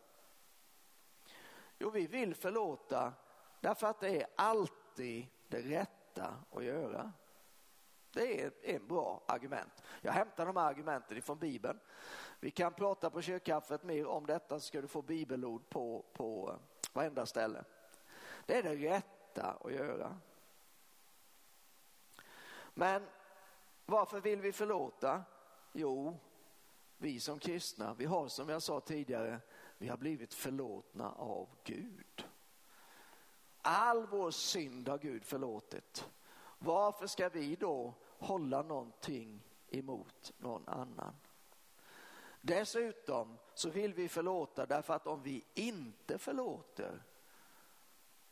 [1.78, 3.12] Jo, vi vill förlåta
[3.60, 7.12] därför att det är alltid det rätta att göra.
[8.12, 9.82] Det är ett bra argument.
[10.00, 11.80] Jag hämtar de här argumenten ifrån Bibeln.
[12.40, 16.50] Vi kan prata på kyrkkaffet mer om detta så ska du få bibelord på, på
[16.50, 17.64] eh, varenda ställe.
[18.50, 20.16] Det är det rätta att göra.
[22.74, 23.06] Men
[23.86, 25.22] varför vill vi förlåta?
[25.72, 26.18] Jo,
[26.96, 29.40] vi som kristna, vi har som jag sa tidigare,
[29.78, 32.26] vi har blivit förlåtna av Gud.
[33.62, 36.10] All vår synd har Gud förlåtit.
[36.58, 41.14] Varför ska vi då hålla någonting emot någon annan?
[42.40, 47.02] Dessutom så vill vi förlåta därför att om vi inte förlåter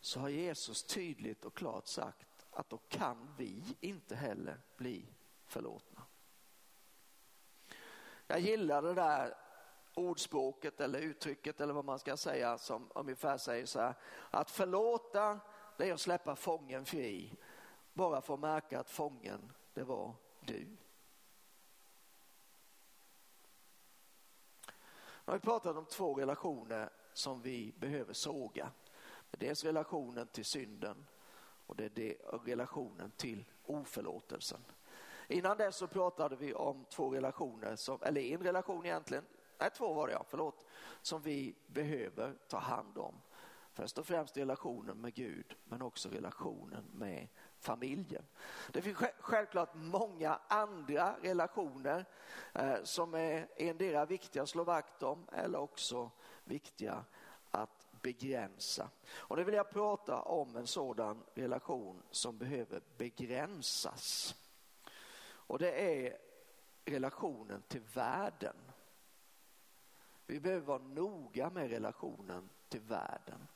[0.01, 5.07] så har Jesus tydligt och klart sagt att då kan vi inte heller bli
[5.47, 6.03] förlåtna.
[8.27, 9.35] Jag gillar det där
[9.95, 13.95] ordspråket eller uttrycket eller vad man ska säga som ungefär säger så här
[14.31, 15.41] att förlåta
[15.77, 17.33] det är att släppa fången fri
[17.93, 20.77] bara för att märka att fången det var du.
[25.29, 28.73] Nu har vi pratat om två relationer som vi behöver såga.
[29.31, 31.07] Dels relationen till synden
[31.67, 34.61] och det är relationen till oförlåtelsen.
[35.29, 39.25] Innan dess så pratade vi om två relationer, som, eller en relation egentligen,
[39.59, 40.67] nej två var det ja, förlåt,
[41.03, 43.15] som vi behöver ta hand om.
[43.73, 48.25] Först och främst relationen med Gud men också relationen med familjen.
[48.73, 52.05] Det finns självklart många andra relationer
[52.53, 56.11] eh, som är endera viktiga att slå vakt om eller också
[56.45, 57.05] viktiga
[57.51, 58.91] att begränsa.
[59.11, 64.35] Och nu vill jag prata om en sådan relation som behöver begränsas.
[65.31, 66.19] Och det är
[66.85, 68.57] relationen till världen.
[70.27, 73.49] Vi behöver vara noga med relationen till världen.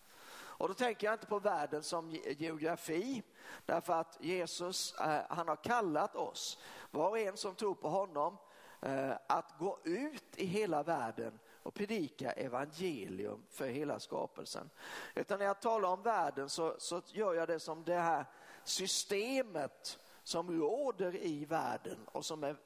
[0.62, 3.22] Och då tänker jag inte på världen som geografi,
[3.66, 6.58] därför att Jesus, eh, han har kallat oss,
[6.90, 8.36] var och en som tror på honom,
[8.80, 14.70] eh, att gå ut i hela världen och predika evangelium för hela skapelsen.
[15.14, 18.24] Utan när jag talar om världen så, så gör jag det som det här
[18.64, 22.56] systemet som råder i världen och som är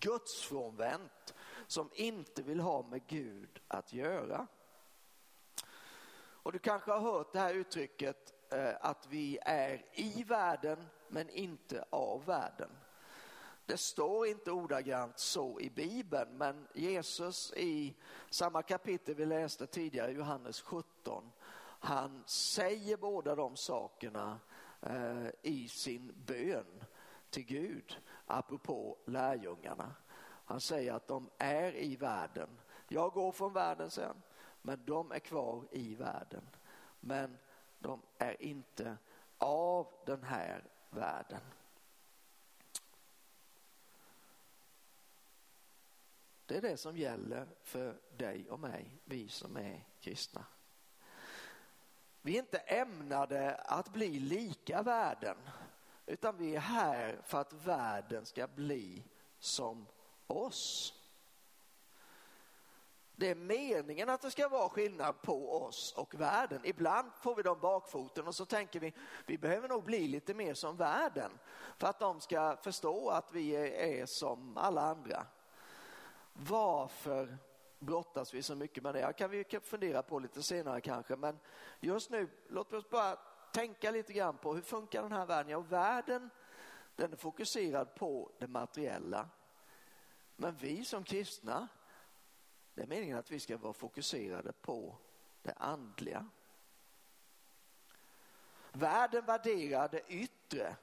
[0.00, 1.34] gudsfrånvänt,
[1.66, 4.46] som inte vill ha med Gud att göra.
[6.16, 11.30] Och du kanske har hört det här uttrycket eh, att vi är i världen men
[11.30, 12.70] inte av världen.
[13.66, 17.96] Det står inte ordagrant så i Bibeln, men Jesus i
[18.30, 21.32] samma kapitel vi läste tidigare, Johannes 17,
[21.84, 24.40] han säger båda de sakerna
[24.80, 26.84] eh, i sin bön
[27.30, 29.94] till Gud, apropå lärjungarna.
[30.44, 32.48] Han säger att de är i världen.
[32.88, 34.22] Jag går från världen sen,
[34.62, 36.48] men de är kvar i världen.
[37.00, 37.38] Men
[37.78, 38.96] de är inte
[39.38, 41.40] av den här världen.
[46.46, 50.44] Det är det som gäller för dig och mig, vi som är kristna.
[52.22, 55.36] Vi är inte ämnade att bli lika världen,
[56.06, 59.04] utan vi är här för att världen ska bli
[59.38, 59.86] som
[60.26, 60.94] oss.
[63.16, 66.60] Det är meningen att det ska vara skillnad på oss och världen.
[66.64, 68.92] Ibland får vi dem bakfoten och så tänker vi,
[69.26, 71.38] vi behöver nog bli lite mer som världen
[71.78, 73.56] för att de ska förstå att vi
[74.00, 75.26] är som alla andra.
[76.34, 77.38] Varför
[77.78, 79.06] brottas vi så mycket med det?
[79.06, 81.38] Det kan vi fundera på lite senare kanske, men
[81.80, 83.16] just nu, låt oss bara
[83.52, 85.50] tänka lite grann på hur funkar den här världen?
[85.50, 86.30] Ja, världen
[86.96, 89.28] den är fokuserad på det materiella.
[90.36, 91.68] Men vi som kristna,
[92.74, 94.96] det är meningen att vi ska vara fokuserade på
[95.42, 96.26] det andliga.
[98.72, 100.76] Världen värderar det yttre.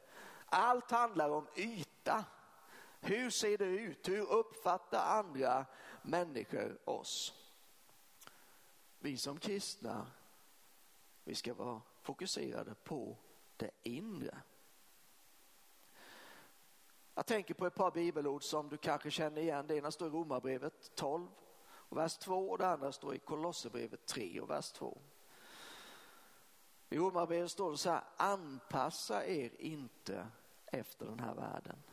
[0.45, 2.25] Allt handlar om yta.
[3.01, 4.09] Hur ser det ut?
[4.09, 5.65] Hur uppfattar andra
[6.01, 7.33] människor oss?
[8.99, 10.11] Vi som kristna,
[11.23, 13.17] vi ska vara fokuserade på
[13.57, 14.37] det inre.
[17.13, 19.67] Jag tänker på ett par bibelord som du kanske känner igen.
[19.67, 21.27] Det ena står i Romarbrevet 12
[21.63, 25.01] och vers 2 och det andra står i Kolosserbrevet 3 och vers 2.
[26.89, 30.27] I Romarbrevet står det så här, anpassa er inte
[30.65, 31.83] efter den här världen.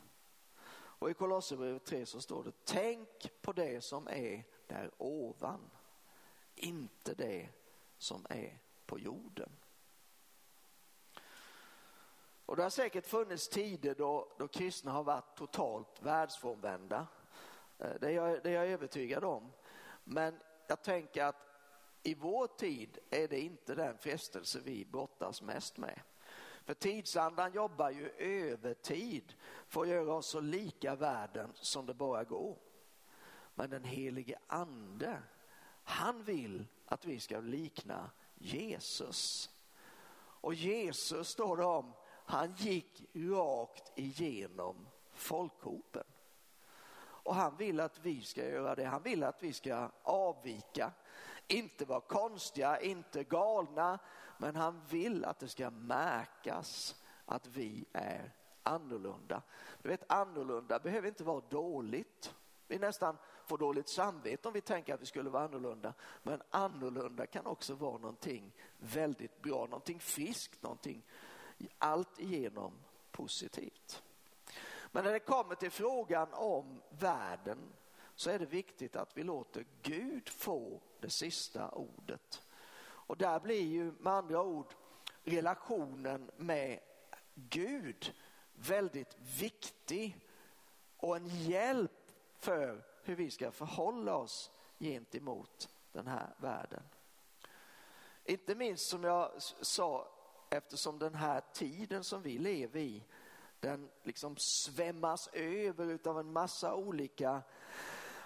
[0.99, 5.70] Och i Kolosserbrevet 3 så står det, tänk på det som är där ovan,
[6.55, 7.49] inte det
[7.99, 9.51] som är på jorden.
[12.46, 17.07] Och det har säkert funnits tider då, då kristna har varit totalt världsfrånvända.
[17.78, 19.53] Eh, det är, jag, det är jag övertygad om.
[20.05, 21.49] Men jag tänker att
[22.03, 26.01] i vår tid är det inte den frestelse vi brottas mest med.
[26.68, 29.34] För tidsandan jobbar ju övertid
[29.66, 32.58] för att göra oss så lika världen som det bara går.
[33.54, 35.22] Men den helige ande,
[35.84, 39.50] han vill att vi ska likna Jesus.
[40.18, 46.04] Och Jesus står det om, han gick rakt igenom folkhopen.
[47.00, 48.84] Och han vill att vi ska göra det.
[48.84, 50.92] Han vill att vi ska avvika,
[51.46, 53.98] inte vara konstiga, inte galna,
[54.39, 59.43] men han vill att det ska märkas att vi är annorlunda.
[59.82, 62.34] Du vet, annorlunda behöver inte vara dåligt.
[62.66, 63.16] Vi nästan
[63.47, 65.95] får dåligt samvete om vi tänker att vi skulle vara annorlunda.
[66.22, 71.03] Men annorlunda kan också vara någonting väldigt bra, någonting friskt, någonting
[71.78, 72.72] allt igenom
[73.11, 74.03] positivt.
[74.93, 77.59] Men när det kommer till frågan om världen
[78.14, 82.47] så är det viktigt att vi låter Gud få det sista ordet.
[83.09, 84.74] Och där blir ju med andra ord
[85.24, 86.80] relationen med
[87.34, 88.14] Gud
[88.52, 90.26] väldigt viktig
[90.96, 96.82] och en hjälp för hur vi ska förhålla oss gentemot den här världen.
[98.24, 99.30] Inte minst som jag
[99.61, 100.09] sa,
[100.50, 103.04] eftersom den här tiden som vi lever i,
[103.61, 107.42] den liksom svämmas över av en massa olika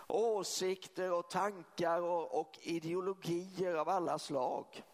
[0.09, 4.85] åsikter och tankar och, och ideologier av alla slag.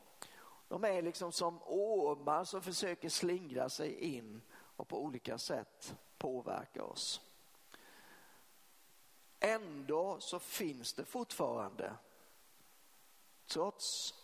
[0.68, 6.84] De är liksom som ormar som försöker slingra sig in och på olika sätt påverka
[6.84, 7.20] oss.
[9.40, 11.94] Ändå så finns det fortfarande,
[13.46, 14.14] trots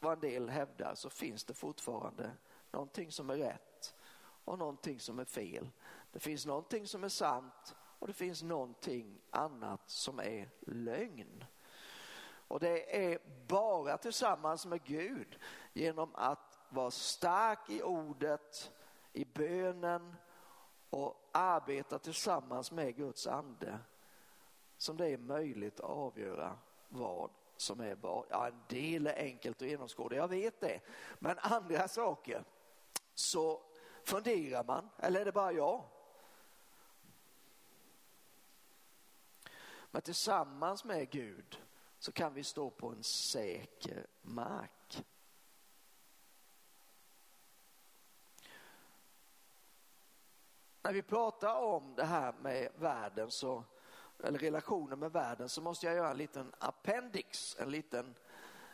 [0.00, 2.30] vad en del hävdar, så finns det fortfarande
[2.70, 3.94] någonting som är rätt
[4.44, 5.70] och någonting som är fel.
[6.12, 11.44] Det finns någonting som är sant och det finns någonting annat som är lögn.
[12.48, 15.38] Och det är bara tillsammans med Gud
[15.72, 18.72] genom att vara stark i ordet,
[19.12, 20.14] i bönen
[20.90, 23.78] och arbeta tillsammans med Guds ande
[24.76, 28.26] som det är möjligt att avgöra vad som är vad.
[28.30, 30.80] Ja, en del är enkelt att genomskåda, jag vet det.
[31.18, 32.44] Men andra saker
[33.14, 33.62] så
[34.04, 35.84] funderar man, eller är det bara jag?
[39.90, 41.62] Men tillsammans med Gud
[41.98, 45.04] så kan vi stå på en säker mark.
[50.82, 53.64] När vi pratar om det här med världen så,
[54.24, 58.14] eller relationen med världen så måste jag göra en liten appendix, en liten,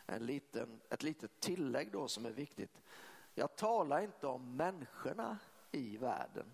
[0.05, 2.81] en liten, ett litet tillägg då som är viktigt.
[3.33, 5.37] Jag talar inte om människorna
[5.71, 6.53] i världen,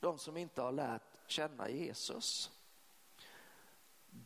[0.00, 2.55] de som inte har lärt känna Jesus.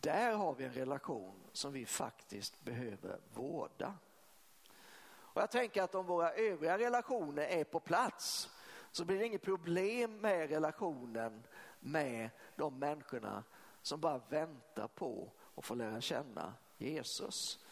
[0.01, 3.95] Där har vi en relation som vi faktiskt behöver vårda.
[5.33, 8.51] Och jag tänker att om våra övriga relationer är på plats
[8.91, 11.43] så blir det inget problem med relationen
[11.81, 13.45] med de människorna
[13.83, 17.65] som bara väntar på att få lära känna Jesus.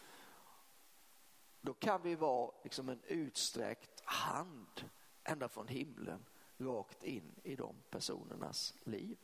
[1.60, 4.90] Då kan vi vara liksom en utsträckt hand
[5.24, 6.24] ända från himlen
[6.58, 9.18] rakt in i de personernas liv.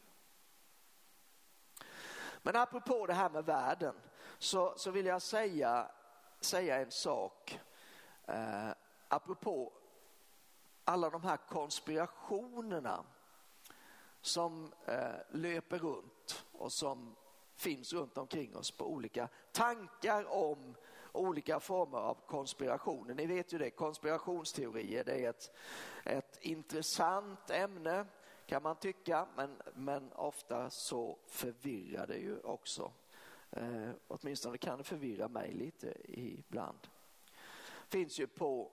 [2.47, 3.95] Men apropå det här med världen
[4.39, 5.91] så, så vill jag säga,
[6.41, 7.61] säga en sak.
[8.27, 8.71] Eh,
[9.09, 9.73] apropå
[10.85, 13.05] alla de här konspirationerna
[14.21, 17.17] som eh, löper runt och som
[17.57, 20.75] finns runt omkring oss på olika tankar om
[21.13, 23.15] olika former av konspirationer.
[23.15, 25.57] Ni vet ju det, konspirationsteorier det är ett,
[26.05, 28.07] ett intressant ämne
[28.55, 32.93] kan man tycka, men, men ofta så förvirrar det ju också.
[33.51, 36.79] Eh, åtminstone kan det förvirra mig lite ibland.
[37.89, 38.71] Finns ju på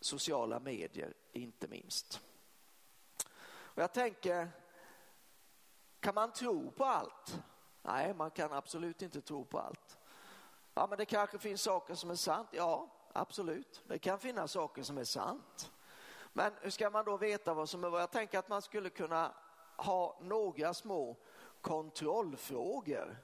[0.00, 2.20] sociala medier, inte minst.
[3.44, 4.48] Och jag tänker,
[6.00, 7.42] kan man tro på allt?
[7.82, 9.98] Nej, man kan absolut inte tro på allt.
[10.74, 12.48] Ja, men det kanske finns saker som är sant.
[12.52, 13.82] Ja, absolut.
[13.86, 15.72] Det kan finnas saker som är sant.
[16.32, 18.02] Men hur ska man då veta vad som är vad?
[18.02, 19.34] Jag tänker att man skulle kunna
[19.76, 21.16] ha några små
[21.60, 23.16] kontrollfrågor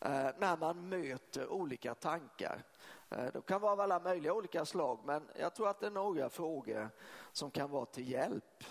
[0.00, 2.62] eh, när man möter olika tankar.
[3.10, 5.90] Eh, de kan vara av alla möjliga olika slag men jag tror att det är
[5.90, 6.90] några frågor
[7.32, 8.64] som kan vara till hjälp.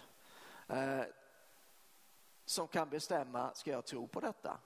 [0.68, 1.04] Eh,
[2.46, 4.58] som kan bestämma, ska jag tro på detta?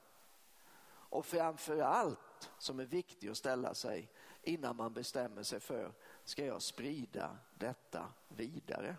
[1.09, 5.91] Och framför allt som är viktigt att ställa sig innan man bestämmer sig för,
[6.30, 8.95] ska jag sprida detta vidare?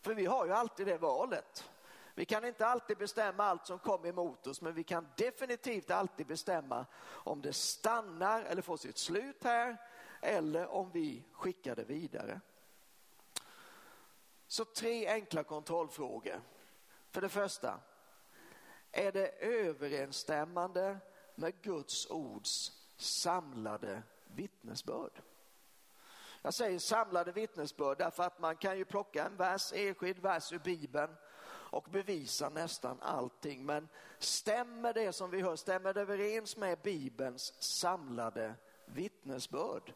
[0.00, 1.70] För vi har ju alltid det valet.
[2.14, 6.26] Vi kan inte alltid bestämma allt som kommer emot oss men vi kan definitivt alltid
[6.26, 9.76] bestämma om det stannar eller får sitt slut här
[10.20, 12.40] eller om vi skickar det vidare.
[14.46, 16.40] Så tre enkla kontrollfrågor.
[17.10, 17.80] För det första,
[18.92, 20.98] är det överensstämmande
[21.34, 25.22] med Guds ords samlade vittnesbörd?
[26.42, 30.58] Jag säger samlade vittnesbörd därför att man kan ju plocka en vers, enskild vers ur
[30.58, 31.16] Bibeln
[31.70, 33.66] och bevisa nästan allting.
[33.66, 39.94] Men stämmer det som vi hör, stämmer det överens med Bibelns samlade vittnesbörd,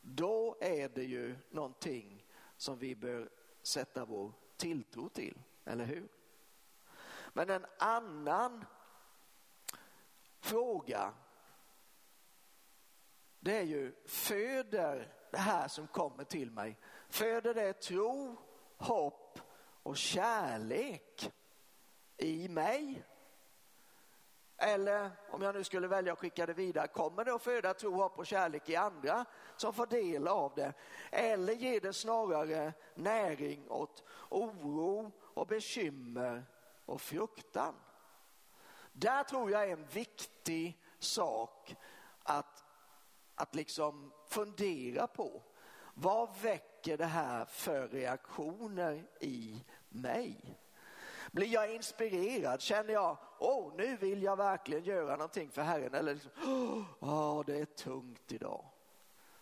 [0.00, 2.26] då är det ju någonting
[2.56, 3.30] som vi bör
[3.62, 6.08] sätta vår tilltro till, eller hur?
[7.32, 8.64] Men en annan
[10.40, 11.14] fråga
[13.40, 16.78] det är ju, föder det här som kommer till mig,
[17.08, 18.36] föder det tro,
[18.76, 19.40] hopp
[19.82, 21.32] och kärlek
[22.16, 23.04] i mig?
[24.56, 27.94] Eller om jag nu skulle välja att skicka det vidare, kommer det att föda tro,
[27.94, 29.24] hopp och kärlek i andra
[29.56, 30.72] som får del av det?
[31.10, 36.44] Eller ger det snarare näring åt oro och bekymmer
[36.84, 37.74] och fruktan?
[38.92, 41.76] Där tror jag är en viktig sak
[42.22, 42.64] att,
[43.34, 45.42] att liksom fundera på.
[45.94, 50.58] Vad väcker det här för reaktioner i mig?
[51.32, 52.60] Blir jag inspirerad?
[52.60, 55.94] Känner jag, åh, oh, nu vill jag verkligen göra någonting för Herren?
[55.94, 56.30] Eller liksom,
[57.00, 58.64] åh, oh, det är tungt idag.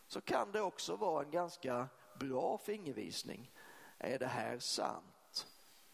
[0.06, 1.88] Så kan det också vara en ganska
[2.18, 3.50] bra fingervisning.
[3.98, 5.46] Är det här sant?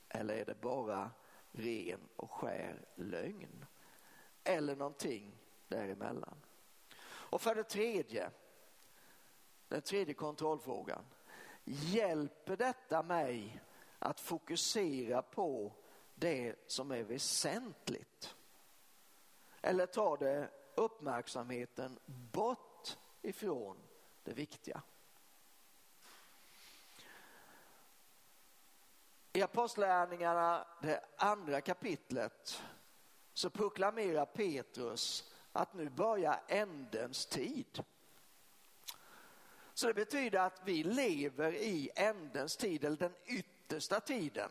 [0.09, 1.11] Eller är det bara
[1.53, 3.67] ren och skär lögn?
[4.45, 5.33] Eller någonting
[5.69, 6.46] däremellan.
[7.37, 8.31] Och för det tredje,
[9.69, 11.05] den tredje kontrollfrågan.
[11.65, 13.63] Hjälper detta mig
[13.99, 15.73] att fokusera på
[16.15, 18.37] det som är väsentligt?
[19.61, 23.77] Eller tar det uppmärksamheten bort ifrån
[24.23, 24.83] det viktiga?
[29.33, 32.63] I Apostlagärningarna, det andra kapitlet,
[33.33, 37.83] så proklamerar Petrus att nu börjar ändens tid.
[39.75, 44.51] Så det betyder att vi lever i ändens tid, eller den yttersta tiden.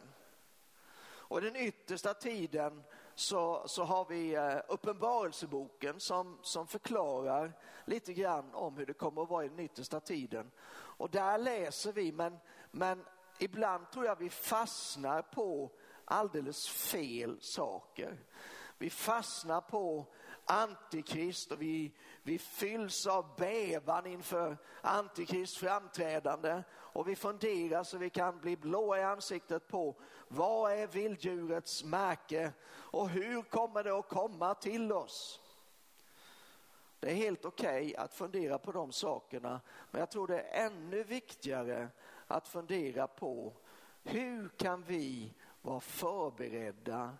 [1.28, 2.84] Och den yttersta tiden
[3.16, 7.54] så, så har vi eh, Uppenbarelseboken som, som förklarar
[7.86, 10.52] lite grann om hur det kommer att vara i den yttersta tiden.
[10.74, 12.38] Och där läser vi, men,
[12.72, 13.06] men
[13.40, 15.72] ibland tror jag vi fastnar på
[16.06, 18.18] alldeles fel saker.
[18.78, 20.06] Vi fastnar på
[20.46, 21.92] antikrist och vi,
[22.24, 29.00] vi fylls av bävan inför antikrist framträdande och vi funderar så vi kan bli blåa
[29.00, 29.96] i ansiktet på
[30.28, 35.42] vad är vilddjurets märke och hur kommer det att komma till oss?
[37.00, 40.66] Det är helt okej okay att fundera på de sakerna men jag tror det är
[40.66, 41.90] ännu viktigare
[42.28, 43.54] att fundera på
[44.04, 47.18] hur kan vi vara förberedda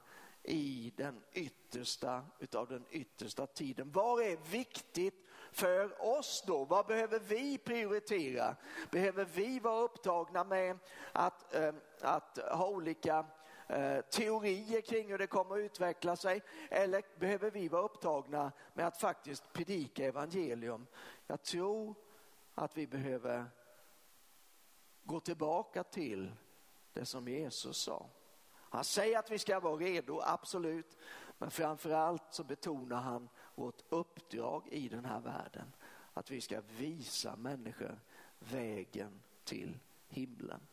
[0.48, 3.92] i den yttersta utav den yttersta tiden.
[3.92, 6.66] Vad är viktigt för oss då?
[6.66, 8.56] Vad behöver vi prioritera?
[8.92, 10.78] Behöver vi vara upptagna med
[11.12, 13.26] att, äh, att ha olika
[13.68, 16.42] äh, teorier kring hur det kommer att utveckla sig?
[16.70, 20.88] Eller behöver vi vara upptagna med att faktiskt predika evangelium?
[21.28, 21.96] Jag tror
[22.56, 23.46] att vi behöver
[25.04, 26.32] gå tillbaka till
[26.94, 28.10] det som Jesus sa.
[28.76, 30.98] Han säger att vi ska vara redo, absolut.
[31.38, 35.74] Men framför allt så betonar han vårt uppdrag i den här världen.
[36.14, 38.00] Att vi ska visa människor
[38.40, 40.68] vägen till himlen.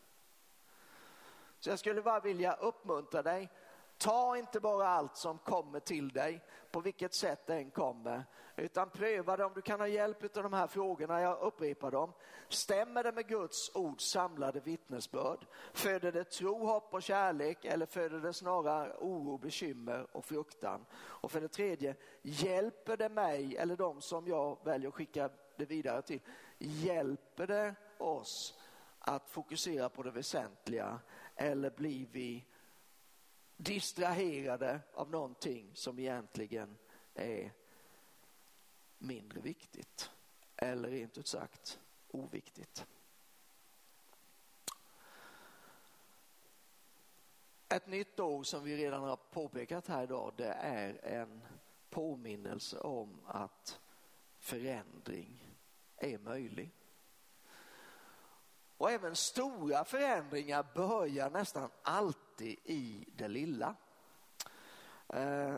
[1.59, 3.49] Så jag skulle bara vilja uppmuntra dig
[3.97, 6.41] Ta inte bara allt som kommer till dig,
[6.71, 8.25] på vilket sätt det än kommer,
[8.55, 12.13] utan pröva det om du kan ha hjälp av de här frågorna, jag upprepar dem.
[12.49, 15.45] Stämmer det med Guds ord samlade vittnesbörd?
[15.73, 20.85] Föder det tro, hopp och kärlek eller föder det snarare oro, bekymmer och fruktan?
[20.95, 25.65] Och för det tredje, hjälper det mig eller de som jag väljer att skicka det
[25.65, 26.21] vidare till,
[26.57, 28.59] hjälper det oss
[28.99, 30.99] att fokusera på det väsentliga
[31.35, 32.45] eller blir vi
[33.57, 36.77] distraherade av någonting som egentligen
[37.13, 37.53] är
[38.97, 40.11] mindre viktigt
[40.55, 42.85] eller rent ut sagt oviktigt.
[47.69, 51.41] Ett nytt ord som vi redan har påpekat här idag det är en
[51.89, 53.79] påminnelse om att
[54.39, 55.57] förändring
[55.97, 56.71] är möjlig.
[58.77, 63.75] Och även stora förändringar börjar nästan alltid i det lilla.
[65.07, 65.55] Eh,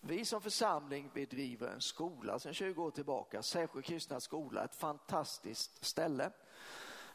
[0.00, 5.84] vi som församling bedriver en skola sedan 20 år tillbaka, Sävsjö kristna skola, ett fantastiskt
[5.84, 6.30] ställe.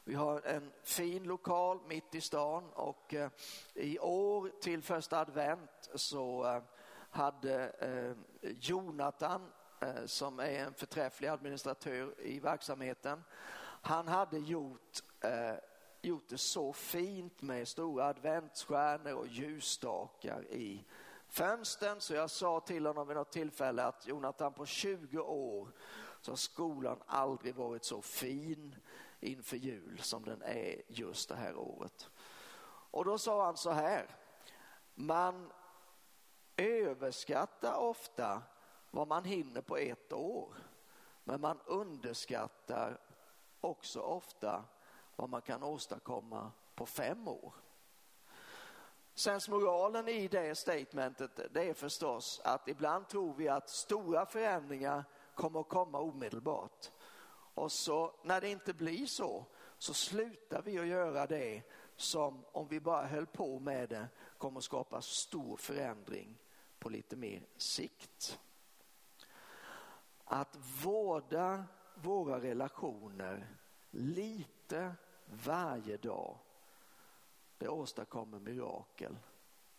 [0.04, 3.30] Vi har en fin lokal mitt i stan och eh,
[3.74, 6.64] i år till första advent så eh,
[7.10, 13.24] hade eh, Jonathan eh, som är en förträfflig administratör i verksamheten
[13.86, 15.56] han hade gjort, eh,
[16.06, 20.86] gjort det så fint med stora adventsstjärnor och ljusstakar i
[21.28, 25.72] fönstren så jag sa till honom vid något tillfälle att Jonathan på 20 år
[26.22, 28.76] så har skolan aldrig varit så fin
[29.20, 32.10] inför jul som den är just det här året.
[32.92, 34.16] Och då sa han så här,
[34.96, 35.52] man
[36.58, 38.42] överskattar ofta
[38.92, 40.54] vad man hinner på ett år
[41.24, 43.02] men man underskattar
[43.62, 44.64] också ofta
[45.16, 47.54] vad man kan åstadkomma på fem år.
[49.14, 55.04] Sensmoralen i det statementet det är förstås att ibland tror vi att stora förändringar
[55.36, 56.92] kommer att komma omedelbart.
[57.54, 59.46] Och så när det inte blir så,
[59.78, 61.64] så slutar vi att göra det
[61.96, 64.08] som om vi bara höll på med det
[64.38, 66.38] kommer att skapa stor förändring
[66.80, 68.40] på lite mer sikt.
[70.24, 73.48] Att vårda våra relationer
[73.92, 74.96] lite
[75.26, 76.38] varje dag,
[77.58, 79.18] det åstadkommer mirakel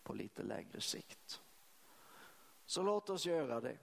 [0.03, 1.41] på lite längre sikt.
[2.65, 3.77] Så låt oss göra det.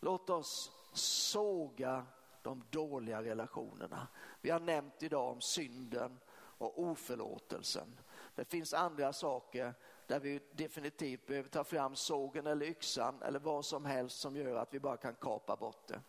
[0.00, 2.06] Låt oss såga
[2.42, 4.08] de dåliga relationerna.
[4.40, 6.18] Vi har nämnt idag om synden
[6.58, 7.98] och oförlåtelsen.
[8.34, 9.74] Det finns andra saker
[10.06, 14.56] där vi definitivt behöver ta fram sågen eller yxan eller vad som helst som gör
[14.56, 16.00] att vi bara kan kapa bort det.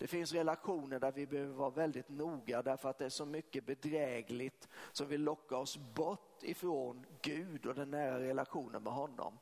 [0.00, 3.66] Det finns relationer där vi behöver vara väldigt noga därför att det är så mycket
[3.66, 9.38] bedrägligt som vill locka oss bort ifrån Gud och den nära relationen med honom.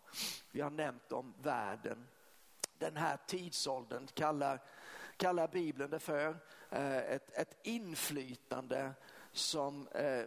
[0.50, 2.06] Vi har nämnt om världen.
[2.78, 4.62] Den här tidsåldern kallar,
[5.16, 6.36] kallar Bibeln det för
[6.70, 8.92] eh, ett, ett inflytande
[9.32, 10.24] som eh,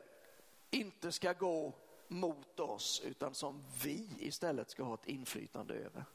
[0.69, 1.73] inte ska gå
[2.07, 6.05] mot oss utan som vi istället ska ha ett inflytande över.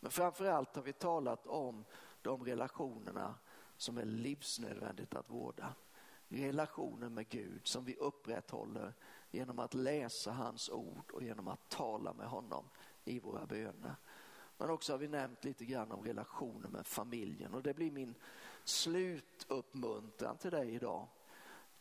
[0.00, 1.84] Men framför allt har vi talat om
[2.22, 3.34] de relationerna
[3.76, 5.74] som är livsnödvändigt att vårda.
[6.28, 8.94] Relationen med Gud som vi upprätthåller
[9.30, 12.68] genom att läsa hans ord och genom att tala med honom
[13.04, 13.96] i våra böner.
[14.58, 18.14] Men också har vi nämnt lite grann om relationen med familjen och det blir min
[18.64, 21.08] slutuppmuntran till dig idag.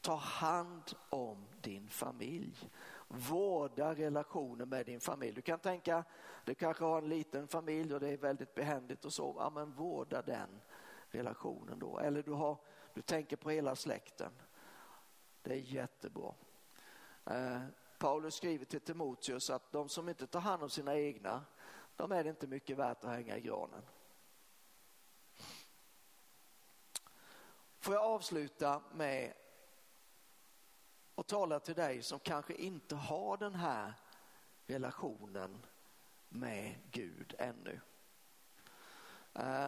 [0.01, 2.69] Ta hand om din familj.
[3.07, 5.35] Vårda relationen med din familj.
[5.35, 6.03] Du kan tänka,
[6.45, 9.71] du kanske har en liten familj och det är väldigt behändigt och så, ja men
[9.71, 10.49] vårda den
[11.13, 11.99] relationen då.
[11.99, 12.57] Eller du, har,
[12.93, 14.31] du tänker på hela släkten.
[15.41, 16.33] Det är jättebra.
[17.25, 17.61] Eh,
[17.97, 21.45] Paulus skriver till Timoteus att de som inte tar hand om sina egna,
[21.95, 23.81] de är det inte mycket värt att hänga i granen.
[27.79, 29.33] Får jag avsluta med
[31.15, 33.93] att tala till dig som kanske inte har den här
[34.67, 35.65] relationen
[36.29, 37.81] med Gud ännu.
[39.33, 39.67] Eh,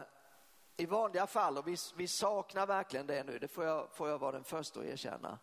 [0.78, 4.19] i vanliga fall, och vi, vi saknar verkligen det nu, det får jag, får jag
[4.19, 5.39] vara den första att erkänna,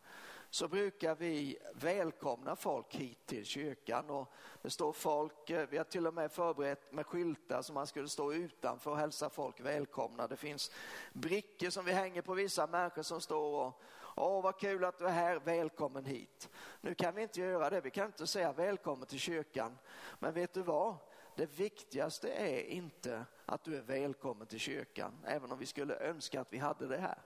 [0.51, 5.85] så brukar vi välkomna folk hit till kyrkan och det står folk, eh, vi har
[5.85, 10.27] till och med förberett med skyltar som man skulle stå utanför och hälsa folk välkomna.
[10.27, 10.71] Det finns
[11.13, 13.83] brickor som vi hänger på vissa människor som står och
[14.17, 16.51] Åh, vad kul att du är här, välkommen hit.
[16.81, 19.79] Nu kan vi inte göra det, vi kan inte säga välkommen till kyrkan.
[20.19, 20.97] Men vet du vad?
[21.37, 26.41] Det viktigaste är inte att du är välkommen till kyrkan, även om vi skulle önska
[26.41, 27.19] att vi hade det här.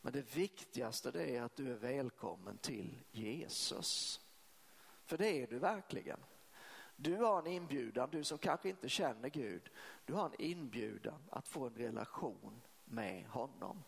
[0.00, 4.20] Men det viktigaste det är att du är välkommen till Jesus.
[5.04, 6.20] För det är du verkligen.
[6.96, 9.70] Du har en inbjudan, du som kanske inte känner Gud,
[10.04, 13.84] du har en inbjudan att få en relation med honom.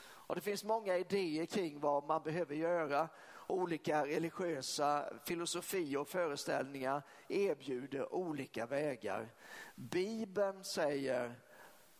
[0.00, 3.08] Och det finns många idéer kring vad man behöver göra
[3.48, 9.28] olika religiösa filosofier och föreställningar erbjuder olika vägar.
[9.74, 11.34] Bibeln säger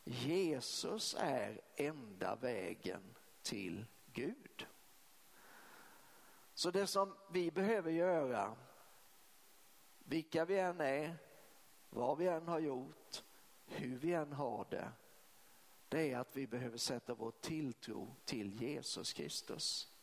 [0.05, 4.67] Jesus är enda vägen till Gud.
[6.55, 8.57] Så det som vi behöver göra,
[9.99, 11.17] vilka vi än är,
[11.91, 13.25] vad vi än har gjort,
[13.67, 14.93] hur vi än har det,
[15.89, 19.98] det är att vi behöver sätta vår tilltro till Jesus Kristus.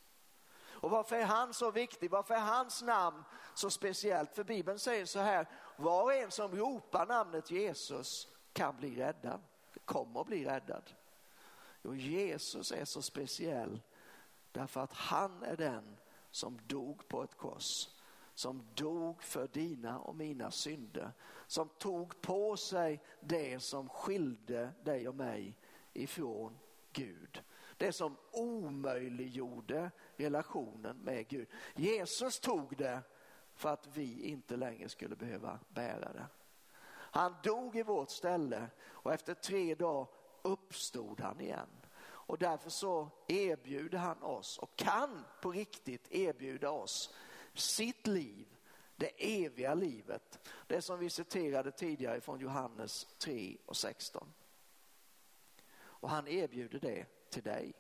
[0.76, 2.12] Och varför är han så viktig?
[2.12, 3.24] Varför är hans namn
[3.54, 4.36] så speciellt?
[4.36, 9.42] För Bibeln säger så här, var och en som ropar namnet Jesus kan bli räddad,
[9.86, 10.84] kommer att bli räddad.
[11.82, 13.82] Jo, Jesus är så speciell
[14.52, 15.98] därför att han är den
[16.32, 17.88] som dog på ett kors
[18.36, 21.12] som dog för dina och mina synder,
[21.48, 25.58] som tog på sig det som skilde dig och mig
[25.94, 26.58] ifrån
[26.94, 27.44] Gud.
[27.78, 31.48] Det som omöjliggjorde relationen med Gud.
[31.76, 33.02] Jesus tog det
[33.54, 36.28] för att vi inte längre skulle behöva bära det.
[36.92, 40.08] Han dog i vårt ställe och efter tre dagar
[40.42, 41.70] uppstod han igen.
[42.26, 47.14] Och därför så erbjuder han oss och kan på riktigt erbjuda oss
[47.54, 48.48] sitt liv,
[48.96, 50.50] det eviga livet.
[50.68, 54.34] Det som vi citerade tidigare från Johannes 3 och 16.
[55.78, 57.06] Och han erbjuder det
[57.36, 57.74] till dig.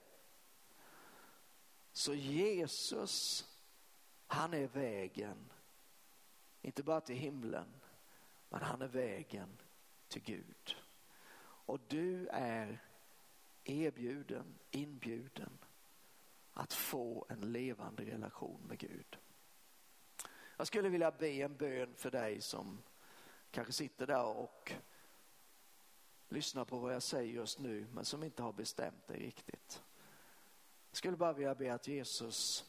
[1.91, 3.45] Så Jesus,
[4.27, 5.51] han är vägen,
[6.61, 7.67] inte bara till himlen,
[8.49, 9.57] men han är vägen
[10.07, 10.75] till Gud.
[11.41, 12.83] Och du är
[13.63, 15.57] erbjuden, inbjuden
[16.53, 19.17] att få en levande relation med Gud.
[20.57, 22.81] Jag skulle vilja be en bön för dig som
[23.51, 24.73] kanske sitter där och
[26.29, 29.83] lyssnar på vad jag säger just nu men som inte har bestämt dig riktigt.
[30.89, 32.65] Jag skulle bara vilja be att Jesus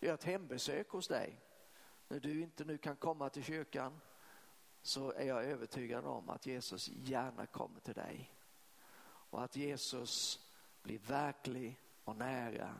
[0.00, 1.40] gör ett hembesök hos dig.
[2.08, 4.00] När du inte nu kan komma till kyrkan
[4.82, 8.32] så är jag övertygad om att Jesus gärna kommer till dig.
[9.02, 10.40] Och att Jesus
[10.82, 12.74] blir verklig och nära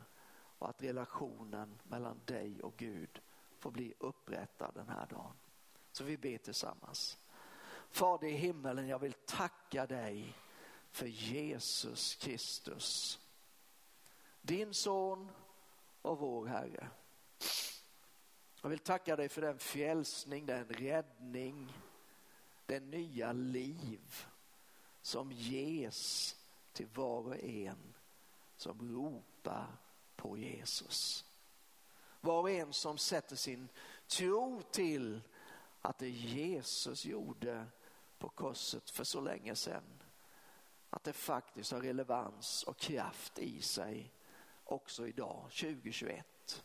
[0.57, 3.21] och att relationen mellan dig och Gud
[3.57, 5.33] får bli upprättad den här dagen.
[5.91, 7.17] Så vi ber tillsammans.
[7.91, 10.37] Fader i himmelen, jag vill tacka dig
[10.91, 13.19] för Jesus Kristus.
[14.41, 15.31] Din son
[16.01, 16.87] och vår Herre.
[18.61, 21.73] Jag vill tacka dig för den frälsning, den räddning,
[22.65, 24.25] det nya liv
[25.01, 26.35] som ges
[26.73, 27.93] till var och en
[28.55, 29.67] som ropar
[30.15, 31.25] på Jesus.
[32.21, 33.69] Var och en som sätter sin
[34.07, 35.21] tro till
[35.81, 37.65] att det Jesus gjorde
[38.21, 40.03] på korset för så länge sedan,
[40.89, 44.13] att det faktiskt har relevans och kraft i sig
[44.63, 46.63] också idag, 2021.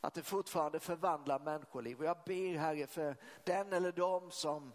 [0.00, 1.98] Att det fortfarande förvandlar människoliv.
[1.98, 4.72] Och jag ber Herre för den eller de som,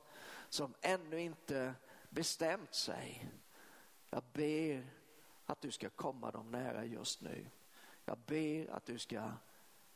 [0.50, 1.74] som ännu inte
[2.10, 3.32] bestämt sig.
[4.10, 4.88] Jag ber
[5.46, 7.46] att du ska komma dem nära just nu.
[8.06, 9.32] Jag ber att du ska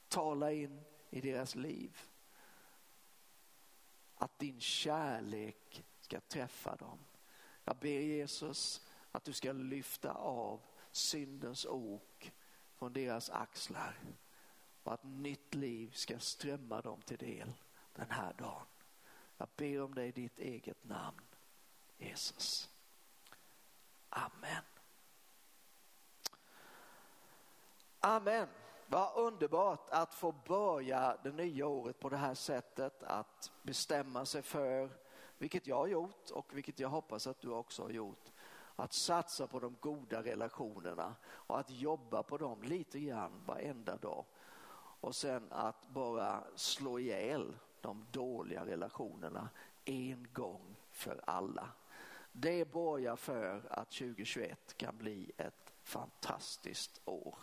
[0.08, 2.02] tala in i deras liv.
[4.16, 7.00] Att din kärlek ska träffa dem.
[7.64, 12.34] Jag ber Jesus att du ska lyfta av syndens ok
[12.76, 14.00] från deras axlar
[14.84, 17.54] och att nytt liv ska strömma dem till del
[17.94, 18.66] den här dagen.
[19.38, 21.22] Jag ber om det i ditt eget namn,
[21.98, 22.70] Jesus.
[24.10, 24.64] Amen.
[28.00, 28.48] Amen.
[28.88, 34.42] Vad underbart att få börja det nya året på det här sättet, att bestämma sig
[34.42, 35.05] för,
[35.38, 38.32] vilket jag har gjort och vilket jag hoppas att du också har gjort,
[38.76, 44.26] att satsa på de goda relationerna och att jobba på dem lite grann varenda dag.
[45.00, 49.50] Och sen att bara slå ihjäl de dåliga relationerna
[49.86, 51.70] en gång för alla.
[52.32, 57.36] Det borgar för att 2021 kan bli ett fantastiskt år.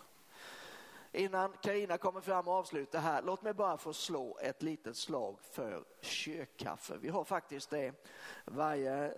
[1.15, 5.39] Innan Karina kommer fram och avslutar här, låt mig bara få slå ett litet slag
[5.41, 6.97] för kökkaffe.
[7.01, 7.93] Vi har faktiskt det
[8.45, 9.11] varje